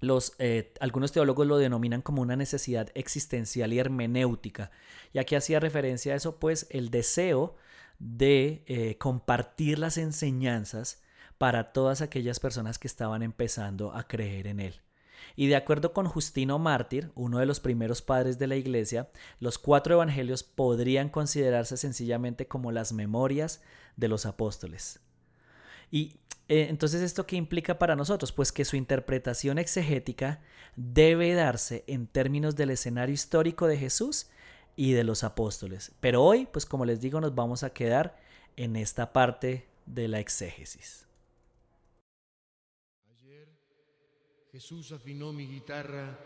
los, 0.00 0.34
eh, 0.38 0.74
algunos 0.80 1.12
teólogos 1.12 1.46
lo 1.46 1.56
denominan 1.56 2.02
como 2.02 2.20
una 2.20 2.36
necesidad 2.36 2.90
existencial 2.94 3.72
y 3.72 3.78
hermenéutica, 3.78 4.72
ya 5.14 5.24
que 5.24 5.36
hacía 5.36 5.60
referencia 5.60 6.12
a 6.12 6.16
eso, 6.16 6.38
pues 6.38 6.66
el 6.70 6.90
deseo 6.90 7.56
de 8.00 8.64
eh, 8.66 8.98
compartir 8.98 9.78
las 9.78 9.98
enseñanzas 9.98 11.00
para 11.38 11.72
todas 11.72 12.02
aquellas 12.02 12.40
personas 12.40 12.78
que 12.78 12.88
estaban 12.88 13.22
empezando 13.22 13.92
a 13.92 14.06
creer 14.06 14.48
en 14.48 14.60
él. 14.60 14.80
Y 15.36 15.48
de 15.48 15.56
acuerdo 15.56 15.92
con 15.92 16.06
Justino 16.06 16.58
Mártir, 16.58 17.12
uno 17.14 17.38
de 17.38 17.46
los 17.46 17.60
primeros 17.60 18.00
padres 18.00 18.38
de 18.38 18.46
la 18.46 18.56
Iglesia, 18.56 19.10
los 19.38 19.58
cuatro 19.58 19.94
evangelios 19.94 20.42
podrían 20.42 21.10
considerarse 21.10 21.76
sencillamente 21.76 22.48
como 22.48 22.72
las 22.72 22.92
memorias 22.92 23.62
de 23.96 24.08
los 24.08 24.24
apóstoles. 24.24 25.00
Y 25.90 26.14
eh, 26.48 26.66
entonces, 26.70 27.02
¿esto 27.02 27.26
qué 27.26 27.36
implica 27.36 27.78
para 27.78 27.96
nosotros? 27.96 28.32
Pues 28.32 28.50
que 28.50 28.64
su 28.64 28.76
interpretación 28.76 29.58
exegética 29.58 30.40
debe 30.76 31.34
darse 31.34 31.84
en 31.86 32.06
términos 32.06 32.56
del 32.56 32.70
escenario 32.70 33.14
histórico 33.14 33.66
de 33.66 33.76
Jesús 33.76 34.28
y 34.76 34.92
de 34.92 35.04
los 35.04 35.24
apóstoles. 35.24 35.92
Pero 36.00 36.22
hoy, 36.22 36.46
pues 36.46 36.66
como 36.66 36.84
les 36.84 37.00
digo, 37.00 37.20
nos 37.20 37.34
vamos 37.34 37.62
a 37.62 37.70
quedar 37.70 38.16
en 38.56 38.76
esta 38.76 39.12
parte 39.12 39.66
de 39.86 40.08
la 40.08 40.20
exégesis. 40.20 41.05
Jesús 44.56 44.90
afinó 44.92 45.34
mi 45.34 45.46
guitarra 45.46 46.18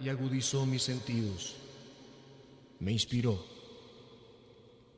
y 0.00 0.08
agudizó 0.08 0.66
mis 0.66 0.82
sentidos. 0.82 1.54
Me 2.80 2.90
inspiró. 2.90 3.38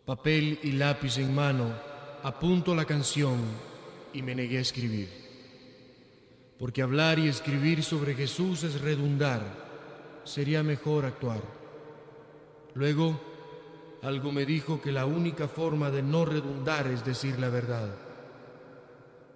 Papel 0.06 0.58
y 0.62 0.72
lápiz 0.72 1.18
en 1.18 1.34
mano, 1.34 1.74
apunto 2.22 2.74
la 2.74 2.86
canción 2.86 3.38
y 4.14 4.22
me 4.22 4.34
negué 4.34 4.56
a 4.56 4.62
escribir. 4.62 5.10
Porque 6.58 6.80
hablar 6.80 7.18
y 7.18 7.28
escribir 7.28 7.84
sobre 7.84 8.14
Jesús 8.14 8.62
es 8.62 8.80
redundar, 8.80 9.42
sería 10.24 10.62
mejor 10.62 11.04
actuar. 11.04 11.42
Luego, 12.72 13.20
algo 14.00 14.32
me 14.32 14.46
dijo 14.46 14.80
que 14.80 14.90
la 14.90 15.04
única 15.04 15.48
forma 15.48 15.90
de 15.90 16.02
no 16.02 16.24
redundar 16.24 16.86
es 16.86 17.04
decir 17.04 17.38
la 17.38 17.50
verdad. 17.50 18.09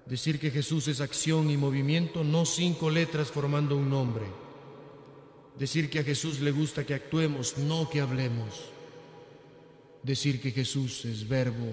Decir 0.07 0.39
que 0.39 0.51
Jesús 0.51 0.89
es 0.89 1.01
acción 1.01 1.51
y 1.51 1.57
movimiento, 1.57 2.25
no 2.25 2.45
cinco 2.45 2.91
letras 2.91 3.31
formando 3.31 3.77
un 3.77 3.89
nombre. 3.89 4.27
Decir 5.59 5.89
que 5.89 6.01
a 6.01 6.05
Jesús 6.05 6.41
le 6.41 6.51
gusta 6.51 6.85
que 6.85 6.95
actuemos, 6.95 7.57
no 7.59 7.89
que 7.89 8.01
hablemos. 8.01 8.67
Decir 10.03 10.41
que 10.41 10.51
Jesús 10.51 11.05
es 11.07 11.27
verbo, 11.27 11.71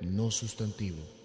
no 0.00 0.30
sustantivo. 0.30 1.15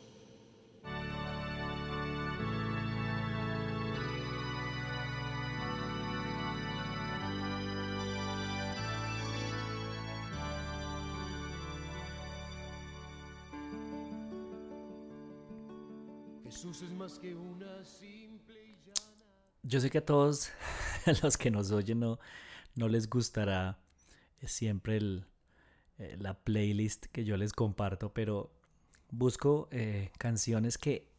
Yo 19.64 19.80
sé 19.80 19.90
que 19.90 19.98
a 19.98 20.06
todos 20.06 20.52
los 21.24 21.36
que 21.38 21.50
nos 21.50 21.72
oyen 21.72 22.00
no, 22.00 22.20
no 22.76 22.88
les 22.88 23.10
gustará 23.10 23.80
eh, 24.40 24.48
siempre 24.48 25.00
eh, 25.98 26.18
la 26.20 26.40
playlist 26.44 27.08
que 27.08 27.24
yo 27.26 27.36
les 27.36 27.54
comparto, 27.54 28.14
pero 28.14 28.54
busco 29.10 29.70
eh, 29.72 30.12
canciones 30.20 30.78
que 30.78 31.12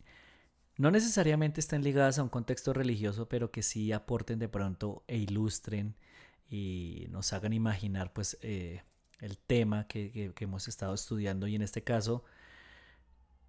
no 0.76 0.92
necesariamente 0.92 1.61
estén 1.61 1.82
ligadas 1.82 2.20
a 2.20 2.22
un 2.22 2.28
contexto 2.28 2.72
religioso, 2.72 3.28
pero 3.28 3.50
que 3.50 3.64
sí 3.64 3.90
aporten 3.90 4.38
de 4.38 4.49
pronto 4.49 5.02
e 5.08 5.18
ilustren 5.18 5.96
y 6.49 7.06
nos 7.11 7.32
hagan 7.32 7.52
imaginar 7.52 8.12
pues 8.12 8.38
el 8.42 9.38
tema 9.46 9.88
que, 9.88 10.32
hemos 10.38 10.68
estado 10.68 10.94
estudiando. 10.94 11.49
Y 11.49 11.56
en 11.56 11.62
este 11.62 11.82
caso 11.82 12.25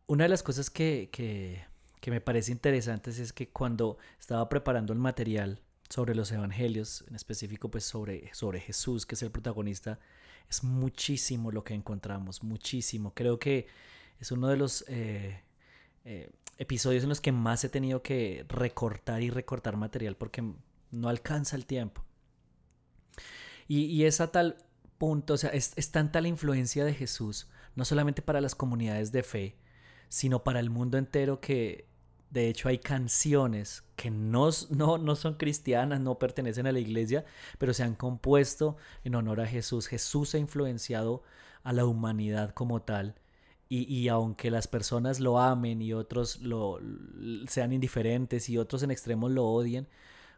una 0.07 0.23
de 0.25 0.29
las 0.29 0.43
cosas 0.43 0.69
que, 0.69 1.09
que 1.11 1.65
me 2.11 2.21
parece 2.21 2.51
interesante 2.51 3.11
es 3.11 3.33
que 3.33 3.49
cuando 3.49 3.97
estaba 4.19 4.49
preparando 4.49 4.93
el 4.93 4.99
material 4.99 5.61
sobre 5.89 6.15
los 6.15 6.31
evangelios, 6.31 7.03
en 7.07 7.15
específico 7.15 7.69
pues 7.69 7.83
sobre, 7.83 8.33
sobre 8.33 8.59
Jesús, 8.59 9.05
que 9.05 9.15
es 9.15 9.23
el 9.23 9.31
protagonista, 9.31 9.99
es 10.49 10.63
muchísimo 10.63 11.51
lo 11.51 11.63
que 11.63 11.73
encontramos, 11.73 12.43
muchísimo. 12.43 13.13
Creo 13.13 13.39
que 13.39 13.67
es 14.19 14.31
uno 14.31 14.47
de 14.47 14.57
los 14.57 14.85
eh, 14.87 15.41
eh, 16.05 16.31
episodios 16.57 17.03
en 17.03 17.09
los 17.09 17.21
que 17.21 17.31
más 17.31 17.63
he 17.63 17.69
tenido 17.69 18.01
que 18.01 18.45
recortar 18.47 19.21
y 19.21 19.29
recortar 19.29 19.77
material 19.77 20.15
porque 20.15 20.43
no 20.91 21.09
alcanza 21.09 21.55
el 21.55 21.65
tiempo. 21.65 22.03
Y, 23.67 24.03
es 24.03 24.19
a 24.19 24.31
tal 24.31 24.57
punto, 24.97 25.35
o 25.35 25.37
sea, 25.37 25.49
es, 25.51 25.73
es 25.77 25.91
tanta 25.91 26.21
la 26.21 26.27
influencia 26.27 26.83
de 26.85 26.93
Jesús, 26.93 27.47
no 27.75 27.85
solamente 27.85 28.21
para 28.21 28.41
las 28.41 28.55
comunidades 28.55 29.11
de 29.11 29.23
fe, 29.23 29.57
sino 30.09 30.43
para 30.43 30.59
el 30.59 30.69
mundo 30.69 30.97
entero 30.97 31.39
que 31.39 31.87
de 32.33 32.49
hecho, 32.49 32.67
hay 32.67 32.79
canciones 32.79 33.83
que 33.95 34.09
no, 34.09 34.49
no, 34.71 35.15
son 35.15 35.35
cristianas, 35.35 35.99
no 35.99 36.17
pertenecen 36.17 36.65
a 36.65 36.71
la 36.71 36.79
iglesia, 36.79 37.25
pero 37.59 37.75
se 37.75 37.83
han 37.83 37.93
compuesto 37.93 38.75
en 39.03 39.13
honor 39.13 39.39
a 39.39 39.45
Jesús. 39.45 39.85
Jesús 39.85 40.33
ha 40.33 40.39
influenciado 40.39 41.21
a 41.61 41.73
la 41.73 41.85
humanidad 41.85 42.51
como 42.55 42.81
tal. 42.81 43.13
Y, 43.69 44.07
aunque 44.07 44.51
las 44.51 44.67
personas 44.67 45.19
lo 45.19 45.39
amen 45.39 45.81
y 45.81 45.93
otros 45.93 46.41
lo, 46.41 46.79
sean 47.47 47.73
indiferentes 47.73 48.47
y 48.47 48.59
otros 48.59 48.83
en 48.83 48.91
extremos 48.91 49.31
lo 49.31 49.45
odien, 49.45 49.87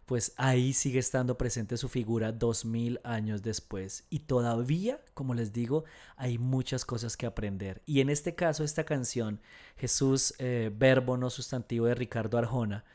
pues 0.05 0.33
ahí 0.37 0.73
sigue 0.73 0.99
estando 0.99 1.37
presente 1.37 1.77
su 1.77 1.89
figura 1.89 2.31
dos 2.31 2.65
mil 2.65 2.99
años 3.03 3.41
después. 3.41 4.05
Y 4.09 4.19
todavía, 4.19 4.99
como 5.13 5.33
les 5.33 5.51
digo, 5.51 5.85
hay 6.15 6.37
muchas 6.37 6.85
cosas 6.85 7.17
que 7.17 7.25
aprender. 7.25 7.81
Y 7.85 8.01
en 8.01 8.09
este 8.09 8.35
caso, 8.35 8.63
esta 8.63 8.83
canción, 8.83 9.41
Jesús, 9.77 10.35
eh, 10.37 10.71
verbo 10.75 11.17
no 11.17 11.29
sustantivo 11.29 11.87
de 11.87 11.95
Ricardo 11.95 12.37
Arjona, 12.37 12.85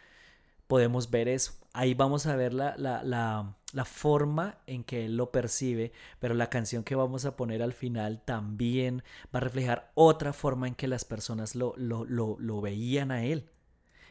podemos 0.69 1.11
ver 1.11 1.29
eso. 1.29 1.55
Ahí 1.73 1.95
vamos 1.95 2.27
a 2.27 2.37
ver 2.37 2.55
la, 2.55 2.77
la, 2.77 3.03
la, 3.03 3.57
la, 3.73 3.85
forma 3.85 4.59
en 4.67 4.85
que 4.85 5.05
él 5.05 5.17
lo 5.17 5.33
percibe, 5.33 5.93
pero 6.21 6.35
la 6.35 6.49
canción 6.49 6.85
que 6.85 6.95
vamos 6.95 7.25
a 7.25 7.37
poner 7.37 7.61
al 7.61 7.73
final 7.73 8.23
también 8.25 9.03
va 9.35 9.39
a 9.39 9.41
reflejar 9.41 9.91
otra 9.95 10.33
forma 10.33 10.69
en 10.69 10.77
que 10.77 10.87
las 10.87 11.05
personas 11.05 11.57
lo, 11.57 11.75
lo, 11.77 12.05
lo, 12.05 12.37
lo 12.39 12.61
veían 12.61 13.11
a 13.11 13.25
él. 13.25 13.51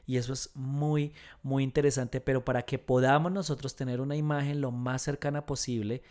Y 0.10 0.18
eso 0.18 0.34
es 0.34 0.50
muy, 0.56 1.14
muy 1.44 1.64
interesante, 1.64 2.20
pero 2.20 2.44
para 2.44 2.64
que 2.64 2.80
podamos 2.80 3.32
nosotros 3.32 3.76
tener 3.76 4.02
una 4.02 4.16
imagen 4.16 4.60
lo 4.60 4.72
más 4.72 5.04
cercana 5.04 5.46
posible, 5.46 6.02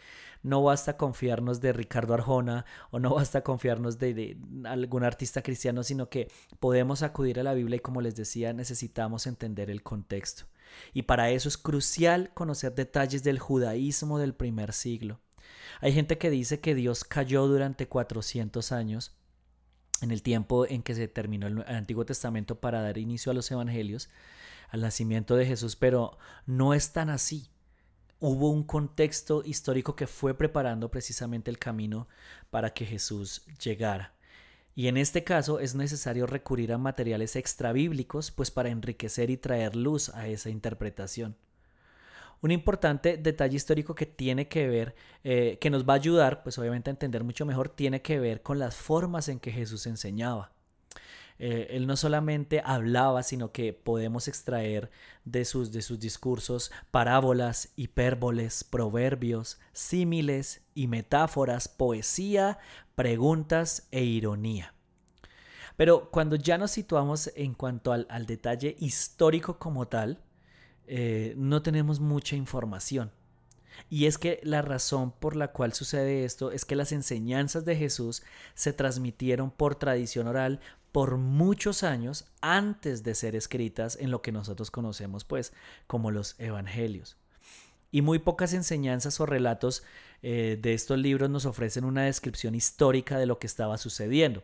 no 0.45 0.63
basta 0.63 0.97
confiarnos 0.97 1.61
de 1.61 1.73
Ricardo 1.73 2.15
Arjona 2.15 2.65
o 2.93 3.01
no 3.01 3.13
basta 3.17 3.43
confiarnos 3.43 3.99
de, 3.99 4.39
algún 4.67 5.03
artista 5.03 5.43
cristiano, 5.43 5.83
sino 5.83 6.09
que 6.11 6.31
podemos 6.61 7.03
acudir 7.03 7.41
a 7.41 7.43
la 7.43 7.55
Biblia 7.55 7.79
y 7.79 7.81
como 7.81 8.01
les 8.01 8.15
decía, 8.15 8.53
necesitamos 8.53 9.27
entender 9.27 9.69
el 9.69 9.83
contexto. 9.83 10.45
Y 10.95 11.03
para 11.03 11.31
eso 11.31 11.49
es 11.49 11.59
crucial 11.59 12.31
conocer 12.35 12.77
detalles 12.77 13.25
del 13.25 13.41
judaísmo 13.41 14.21
del 14.21 14.33
primer 14.33 14.75
siglo. 14.75 15.19
Hay 15.81 15.93
gente 15.93 16.19
que 16.19 16.31
dice 16.31 16.61
que 16.61 16.77
Dios 16.77 17.03
cayó 17.03 17.49
durante 17.49 17.89
400 17.89 18.71
años 18.71 19.18
en 20.01 20.11
el 20.11 20.23
tiempo 20.23 20.67
en 20.67 20.83
que 20.83 20.95
se 20.95 21.09
terminó 21.09 21.47
el 21.47 21.63
Antiguo 21.67 22.05
Testamento 22.05 22.61
para 22.61 22.83
dar 22.83 22.99
inicio 22.99 23.31
a 23.31 23.35
los 23.35 23.51
evangelios, 23.51 24.09
al 24.69 24.81
nacimiento 24.81 25.37
de 25.37 25.47
Jesús, 25.47 25.77
pero 25.77 26.19
no 26.47 26.75
es 26.75 26.93
tan 26.93 27.11
así. 27.11 27.51
Hubo 28.21 28.51
un 28.51 28.65
contexto 28.65 29.43
histórico 29.45 29.95
que 29.95 30.07
fue 30.07 30.35
preparando 30.35 30.91
precisamente 30.91 31.51
el 31.51 31.59
camino 31.59 32.09
para 32.51 32.71
que 32.75 32.85
Jesús 32.85 33.43
llegara. 33.63 34.15
Y 34.75 34.87
en 34.87 34.97
este 34.97 35.25
caso 35.25 35.59
es 35.59 35.75
necesario 35.75 36.27
recurrir 36.27 36.73
a 36.73 36.79
materiales 36.79 37.35
extrabíblicos, 37.37 38.31
pues 38.31 38.51
para 38.51 38.69
enriquecer 38.69 39.31
y 39.31 39.37
traer 39.37 39.75
luz 39.75 40.09
a 40.11 40.29
esa 40.29 40.51
interpretación. 40.51 41.37
Un 42.41 42.51
importante 42.51 43.17
detalle 43.17 43.57
histórico 43.57 43.95
que 43.95 44.07
tiene 44.07 44.49
que 44.49 44.69
ver, 44.69 44.95
eh, 45.25 45.59
que 45.61 45.71
nos 45.71 45.89
va 45.89 45.95
a 45.95 45.97
ayudar, 45.97 46.43
pues 46.43 46.59
obviamente 46.59 46.91
a 46.91 46.93
entender 46.93 47.25
mucho 47.25 47.45
mejor, 47.45 47.69
tiene 47.69 48.01
que 48.01 48.21
ver 48.21 48.43
con 48.43 48.59
las 48.59 48.77
formas 48.77 49.29
en 49.29 49.41
que 49.41 49.51
Jesús 49.51 49.87
enseñaba. 49.87 50.53
Eh, 51.41 51.69
él 51.71 51.87
no 51.87 51.97
solamente 51.97 52.63
hablaba, 52.65 53.23
sino 53.23 53.53
que 53.53 53.73
podemos 53.73 54.27
extraer 54.27 54.91
de 55.25 55.45
sus, 55.45 55.71
de 55.71 55.83
sus 55.83 56.01
discursos 56.01 56.73
parábolas, 56.91 57.73
hipérboles, 57.77 58.65
proverbios, 58.65 59.61
símiles 59.73 60.63
y 60.75 60.89
metáforas, 60.89 61.69
poesía, 61.69 62.59
preguntas 62.97 63.87
e 63.93 64.03
ironía. 64.03 64.75
Pero 65.77 66.11
cuando 66.11 66.35
ya 66.35 66.59
nos 66.59 66.73
situamos 66.73 67.31
en 67.37 67.55
cuanto 67.55 67.93
al, 67.93 68.07
al 68.11 68.27
detalle 68.27 68.75
histórico 68.81 69.61
como 69.61 69.87
tal, 69.87 70.21
eh, 70.89 71.35
no 71.37 71.63
tenemos 71.63 72.01
mucha 72.01 72.37
información. 72.37 73.13
Y 73.91 74.07
es 74.07 74.19
que 74.19 74.41
la 74.43 74.63
razón 74.63 75.13
por 75.13 75.37
la 75.37 75.53
cual 75.53 75.73
sucede 75.73 76.25
esto 76.25 76.51
es 76.51 76.65
que 76.65 76.77
las 76.77 76.93
enseñanzas 76.93 77.65
de 77.65 77.77
Jesús 77.77 78.23
se 78.55 78.73
transmitieron 78.73 79.51
por 79.51 79.77
tradición 79.77 80.27
oral 80.27 80.61
por 80.93 81.17
muchos 81.17 81.83
años 81.83 82.27
antes 82.41 83.05
de 83.05 83.15
ser 83.15 83.37
escritas 83.37 83.97
en 84.01 84.11
lo 84.11 84.21
que 84.21 84.33
nosotros 84.33 84.71
conocemos 84.71 85.25
pues 85.25 85.53
como 85.87 86.11
los 86.11 86.35
evangelios. 86.39 87.17
Y 87.91 88.03
muy 88.03 88.19
pocas 88.19 88.53
enseñanzas 88.53 89.21
o 89.21 89.27
relatos 89.27 89.83
eh, 90.23 90.59
de 90.61 90.75
estos 90.75 90.99
libros 90.99 91.31
nos 91.31 91.47
ofrecen 91.47 91.85
una 91.85 92.05
descripción 92.05 92.55
histórica 92.55 93.19
de 93.19 93.27
lo 93.27 93.39
que 93.39 93.47
estaba 93.47 93.79
sucediendo. 93.79 94.43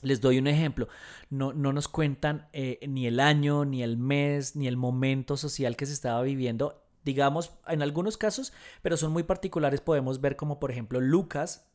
Les 0.00 0.20
doy 0.20 0.38
un 0.38 0.48
ejemplo, 0.48 0.88
no, 1.30 1.52
no 1.52 1.72
nos 1.72 1.86
cuentan 1.86 2.48
eh, 2.52 2.80
ni 2.88 3.06
el 3.06 3.20
año, 3.20 3.64
ni 3.64 3.82
el 3.82 3.96
mes, 3.98 4.56
ni 4.56 4.66
el 4.66 4.76
momento 4.76 5.36
social 5.36 5.76
que 5.76 5.86
se 5.86 5.92
estaba 5.92 6.22
viviendo, 6.22 6.82
digamos, 7.04 7.52
en 7.68 7.82
algunos 7.82 8.16
casos, 8.16 8.52
pero 8.82 8.96
son 8.96 9.12
muy 9.12 9.22
particulares, 9.22 9.80
podemos 9.80 10.20
ver 10.20 10.34
como 10.36 10.58
por 10.58 10.72
ejemplo 10.72 11.00
Lucas 11.00 11.72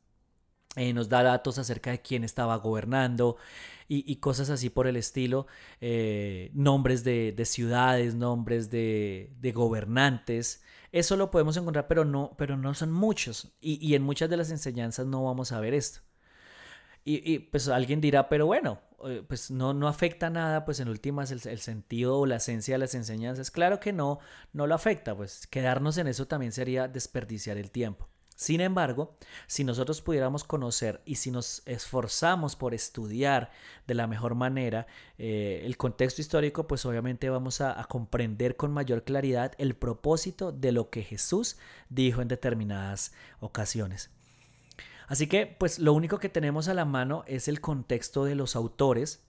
eh, 0.78 0.94
nos 0.94 1.10
da 1.10 1.24
datos 1.24 1.58
acerca 1.58 1.90
de 1.90 2.02
quién 2.02 2.24
estaba 2.24 2.56
gobernando 2.58 3.38
y, 3.88 4.10
y 4.12 4.18
cosas 4.18 4.52
así 4.52 4.70
por 4.70 4.86
el 4.86 4.96
estilo, 4.96 5.48
eh, 5.82 6.52
nombres 6.54 7.04
de, 7.04 7.32
de, 7.32 7.46
ciudades, 7.46 8.14
nombres 8.14 8.70
de, 8.70 9.34
de, 9.40 9.52
gobernantes. 9.54 10.62
Eso 10.92 11.18
lo 11.18 11.32
podemos 11.32 11.58
encontrar, 11.58 11.88
pero 11.88 12.06
no, 12.06 12.36
pero 12.38 12.58
no 12.58 12.76
son 12.76 12.92
muchos. 12.92 13.56
Y, 13.60 13.84
y 13.86 13.96
en 13.96 14.04
muchas 14.04 14.30
de 14.30 14.38
las 14.38 14.52
enseñanzas 14.52 15.08
no 15.08 15.24
vamos 15.24 15.52
a 15.52 15.60
ver 15.60 15.74
esto. 15.74 16.02
Y, 17.10 17.40
pues 17.40 17.70
alguien 17.70 18.02
dirá, 18.02 18.28
pero 18.28 18.48
bueno, 18.48 18.82
eh, 19.06 19.24
pues 19.26 19.50
no, 19.50 19.74
no 19.74 19.88
afecta 19.88 20.30
nada, 20.30 20.66
pues 20.66 20.82
en 20.82 20.90
últimas 20.90 21.32
el, 21.32 21.40
el, 21.48 21.60
sentido 21.60 22.20
o 22.20 22.26
la 22.26 22.36
esencia 22.36 22.74
de 22.74 22.80
las 22.80 22.96
enseñanzas. 22.96 23.50
Claro 23.50 23.80
que 23.80 23.94
no, 23.94 24.20
no 24.52 24.68
lo 24.68 24.76
afecta, 24.76 25.16
pues 25.16 25.48
quedarnos 25.48 25.98
en 26.00 26.08
eso 26.08 26.28
también 26.28 26.52
sería 26.52 26.90
desperdiciar 26.90 27.58
el 27.58 27.72
tiempo. 27.72 28.10
Sin 28.36 28.60
embargo, 28.60 29.16
si 29.48 29.64
nosotros 29.64 30.02
pudiéramos 30.02 30.44
conocer 30.44 31.02
y 31.06 31.16
si 31.16 31.32
nos 31.32 31.64
esforzamos 31.66 32.58
por 32.58 32.74
estudiar 32.74 33.52
de 33.88 33.96
la 33.96 34.06
mejor 34.06 34.36
manera 34.36 34.86
eh, 35.18 35.62
el 35.64 35.78
contexto 35.78 36.20
histórico, 36.20 36.68
pues 36.68 36.86
obviamente 36.86 37.30
vamos 37.30 37.62
a, 37.62 37.80
a 37.80 37.86
comprender 37.86 38.58
con 38.58 38.74
mayor 38.74 39.06
claridad 39.06 39.54
el 39.60 39.78
propósito 39.78 40.52
de 40.52 40.74
lo 40.74 40.90
que 40.90 41.04
Jesús 41.04 41.58
dijo 41.88 42.22
en 42.22 42.28
determinadas 42.28 43.14
ocasiones. 43.40 44.12
Así 45.08 45.28
que, 45.28 45.48
pues 45.48 45.80
lo 45.80 45.94
único 45.94 46.20
que 46.20 46.30
tenemos 46.30 46.68
a 46.68 46.74
la 46.74 46.86
mano 46.86 47.24
es 47.28 47.48
el 47.48 47.62
contexto 47.62 48.26
de 48.26 48.36
los 48.36 48.56
autores. 48.56 49.24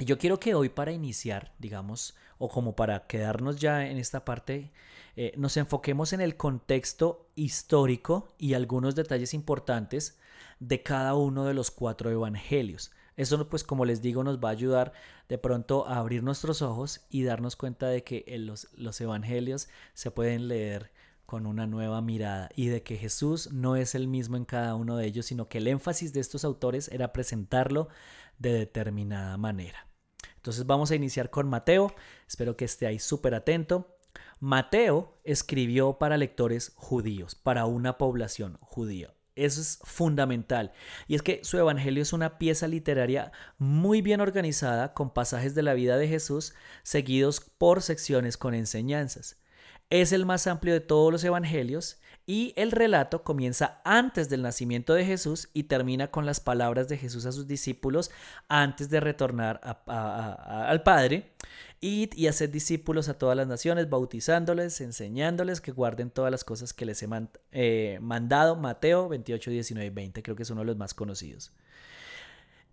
Y 0.00 0.04
yo 0.04 0.18
quiero 0.18 0.38
que 0.38 0.54
hoy 0.54 0.68
para 0.68 0.92
iniciar, 0.92 1.54
digamos, 1.58 2.16
o 2.38 2.48
como 2.48 2.76
para 2.76 3.06
quedarnos 3.06 3.58
ya 3.58 3.86
en 3.86 3.96
esta 3.96 4.24
parte, 4.24 4.72
eh, 5.16 5.32
nos 5.36 5.56
enfoquemos 5.56 6.12
en 6.12 6.20
el 6.20 6.36
contexto 6.36 7.30
histórico 7.36 8.34
y 8.38 8.54
algunos 8.54 8.94
detalles 8.94 9.34
importantes 9.34 10.18
de 10.60 10.82
cada 10.82 11.14
uno 11.14 11.44
de 11.44 11.54
los 11.54 11.70
cuatro 11.70 12.10
evangelios. 12.10 12.90
Eso, 13.16 13.48
pues 13.48 13.64
como 13.64 13.84
les 13.84 14.00
digo, 14.00 14.22
nos 14.22 14.38
va 14.38 14.50
a 14.50 14.52
ayudar 14.52 14.92
de 15.28 15.38
pronto 15.38 15.86
a 15.88 15.96
abrir 15.98 16.22
nuestros 16.22 16.62
ojos 16.62 17.00
y 17.10 17.24
darnos 17.24 17.56
cuenta 17.56 17.88
de 17.88 18.04
que 18.04 18.24
los, 18.38 18.68
los 18.74 19.00
evangelios 19.00 19.68
se 19.94 20.12
pueden 20.12 20.46
leer 20.46 20.92
con 21.28 21.44
una 21.44 21.66
nueva 21.66 22.00
mirada 22.00 22.48
y 22.56 22.68
de 22.68 22.82
que 22.82 22.96
Jesús 22.96 23.52
no 23.52 23.76
es 23.76 23.94
el 23.94 24.08
mismo 24.08 24.38
en 24.38 24.46
cada 24.46 24.74
uno 24.74 24.96
de 24.96 25.04
ellos, 25.04 25.26
sino 25.26 25.46
que 25.46 25.58
el 25.58 25.66
énfasis 25.66 26.14
de 26.14 26.20
estos 26.20 26.42
autores 26.42 26.88
era 26.88 27.12
presentarlo 27.12 27.90
de 28.38 28.54
determinada 28.54 29.36
manera. 29.36 29.86
Entonces 30.36 30.64
vamos 30.64 30.90
a 30.90 30.94
iniciar 30.94 31.28
con 31.28 31.46
Mateo, 31.46 31.94
espero 32.26 32.56
que 32.56 32.64
esté 32.64 32.86
ahí 32.86 32.98
súper 32.98 33.34
atento. 33.34 33.98
Mateo 34.40 35.18
escribió 35.22 35.98
para 35.98 36.16
lectores 36.16 36.72
judíos, 36.76 37.34
para 37.34 37.66
una 37.66 37.98
población 37.98 38.56
judía. 38.62 39.12
Eso 39.36 39.60
es 39.60 39.80
fundamental. 39.84 40.72
Y 41.08 41.14
es 41.14 41.20
que 41.20 41.44
su 41.44 41.58
evangelio 41.58 42.02
es 42.02 42.14
una 42.14 42.38
pieza 42.38 42.68
literaria 42.68 43.32
muy 43.58 44.00
bien 44.00 44.22
organizada 44.22 44.94
con 44.94 45.12
pasajes 45.12 45.54
de 45.54 45.62
la 45.62 45.74
vida 45.74 45.98
de 45.98 46.08
Jesús 46.08 46.54
seguidos 46.84 47.40
por 47.40 47.82
secciones 47.82 48.38
con 48.38 48.54
enseñanzas. 48.54 49.36
Es 49.90 50.12
el 50.12 50.26
más 50.26 50.46
amplio 50.46 50.74
de 50.74 50.80
todos 50.80 51.10
los 51.10 51.24
evangelios 51.24 51.98
y 52.26 52.52
el 52.56 52.72
relato 52.72 53.24
comienza 53.24 53.80
antes 53.84 54.28
del 54.28 54.42
nacimiento 54.42 54.92
de 54.92 55.06
Jesús 55.06 55.48
y 55.54 55.62
termina 55.62 56.10
con 56.10 56.26
las 56.26 56.40
palabras 56.40 56.86
de 56.86 56.98
Jesús 56.98 57.24
a 57.24 57.32
sus 57.32 57.46
discípulos 57.46 58.10
antes 58.48 58.90
de 58.90 59.00
retornar 59.00 59.60
al 59.86 60.82
Padre 60.82 61.32
y, 61.80 62.10
y, 62.14 62.26
hacer 62.26 62.50
discípulos 62.50 63.08
a 63.08 63.14
todas 63.14 63.34
las 63.34 63.46
naciones, 63.46 63.88
bautizándoles, 63.88 64.80
enseñándoles 64.82 65.62
que 65.62 65.72
guarden 65.72 66.10
todas 66.10 66.30
las 66.30 66.44
cosas 66.44 66.74
que 66.74 66.84
les 66.84 67.02
he 67.02 67.08
eh, 67.52 67.98
mandado. 68.02 68.56
Mateo 68.56 69.08
28, 69.08 69.50
19 69.50 69.86
y 69.86 69.90
20, 69.90 70.22
creo 70.22 70.36
que 70.36 70.42
es 70.42 70.50
uno 70.50 70.60
de 70.60 70.66
los 70.66 70.76
más 70.76 70.92
conocidos. 70.92 71.52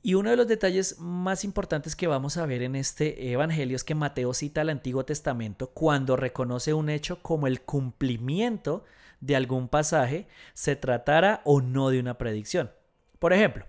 Y 0.05 0.13
uno 0.13 0.29
de 0.29 0.35
los 0.35 0.47
detalles 0.47 0.99
más 0.99 1.43
importantes 1.43 1.95
que 1.95 2.05
vamos 2.05 2.37
a 2.37 2.45
ver 2.45 2.61
en 2.61 2.75
este 2.75 3.31
Evangelio 3.31 3.75
es 3.75 3.83
que 3.83 3.95
Mateo 3.95 4.35
cita 4.35 4.61
al 4.61 4.69
Antiguo 4.69 5.03
Testamento 5.03 5.71
cuando 5.71 6.15
reconoce 6.15 6.75
un 6.75 6.91
hecho 6.91 7.23
como 7.23 7.47
el 7.47 7.61
cumplimiento 7.61 8.85
de 9.19 9.35
algún 9.35 9.67
pasaje, 9.67 10.27
se 10.53 10.75
tratara 10.75 11.41
o 11.43 11.59
no 11.59 11.89
de 11.89 11.99
una 11.99 12.19
predicción. 12.19 12.69
Por 13.17 13.33
ejemplo, 13.33 13.65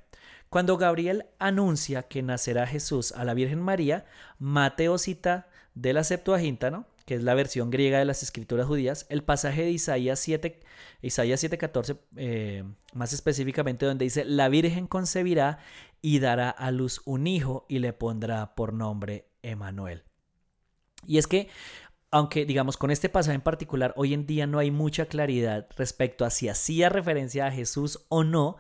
cuando 0.51 0.77
Gabriel 0.77 1.25
anuncia 1.39 2.03
que 2.03 2.23
nacerá 2.23 2.67
Jesús 2.67 3.13
a 3.13 3.25
la 3.25 3.33
Virgen 3.33 3.63
María, 3.63 4.05
Mateo 4.39 4.99
cita 4.99 5.49
de 5.75 5.95
la 5.95 6.05
Septuaginta, 6.05 6.71
¿no? 6.71 6.85
Que 7.07 7.15
es 7.15 7.23
la 7.23 7.35
versión 7.35 7.71
griega 7.71 7.99
de 7.99 8.05
las 8.05 8.23
escrituras 8.23 8.67
judías, 8.67 9.07
el 9.09 9.23
pasaje 9.23 9.63
de 9.63 9.71
Isaías 9.71 10.19
7, 10.21 10.61
Isaías 11.03 11.43
7:14, 11.43 11.99
eh, 12.17 12.65
más 12.93 13.13
específicamente 13.13 13.87
donde 13.87 14.05
dice, 14.05 14.25
la 14.25 14.49
Virgen 14.49 14.87
concebirá 14.87 15.59
y 16.03 16.19
dará 16.19 16.51
a 16.51 16.71
luz 16.73 17.01
un 17.05 17.27
hijo 17.27 17.65
y 17.69 17.79
le 17.79 17.93
pondrá 17.93 18.55
por 18.55 18.73
nombre 18.73 19.29
Emanuel. 19.43 20.03
Y 21.07 21.19
es 21.19 21.27
que 21.27 21.49
aunque 22.11 22.45
digamos 22.47 22.77
con 22.77 22.91
este 22.91 23.09
pasaje 23.09 23.35
en 23.35 23.41
particular, 23.41 23.93
hoy 23.97 24.15
en 24.15 24.27
día 24.27 24.47
no 24.47 24.59
hay 24.59 24.71
mucha 24.71 25.07
claridad 25.07 25.69
respecto 25.77 26.25
a 26.25 26.31
si 26.31 26.49
hacía 26.49 26.89
referencia 26.89 27.47
a 27.47 27.53
Jesús 27.53 28.05
o 28.09 28.25
no, 28.25 28.57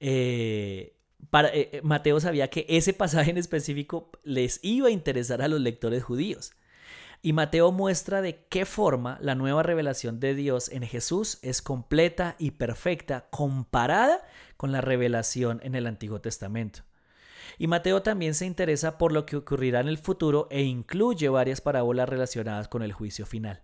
eh, 0.00 0.96
para, 1.30 1.50
eh, 1.54 1.80
Mateo 1.82 2.18
sabía 2.20 2.48
que 2.48 2.66
ese 2.68 2.92
pasaje 2.92 3.30
en 3.30 3.38
específico 3.38 4.10
les 4.24 4.60
iba 4.62 4.88
a 4.88 4.90
interesar 4.90 5.42
a 5.42 5.48
los 5.48 5.60
lectores 5.60 6.02
judíos. 6.02 6.52
Y 7.22 7.34
Mateo 7.34 7.70
muestra 7.70 8.22
de 8.22 8.46
qué 8.48 8.64
forma 8.64 9.18
la 9.20 9.34
nueva 9.34 9.62
revelación 9.62 10.20
de 10.20 10.34
Dios 10.34 10.70
en 10.70 10.82
Jesús 10.82 11.38
es 11.42 11.60
completa 11.60 12.34
y 12.38 12.52
perfecta 12.52 13.28
comparada 13.28 14.22
con 14.56 14.72
la 14.72 14.80
revelación 14.80 15.60
en 15.62 15.74
el 15.74 15.86
Antiguo 15.86 16.22
Testamento. 16.22 16.80
Y 17.58 17.66
Mateo 17.66 18.00
también 18.02 18.32
se 18.32 18.46
interesa 18.46 18.96
por 18.96 19.12
lo 19.12 19.26
que 19.26 19.36
ocurrirá 19.36 19.80
en 19.80 19.88
el 19.88 19.98
futuro 19.98 20.48
e 20.50 20.62
incluye 20.62 21.28
varias 21.28 21.60
parábolas 21.60 22.08
relacionadas 22.08 22.68
con 22.68 22.82
el 22.82 22.94
juicio 22.94 23.26
final. 23.26 23.62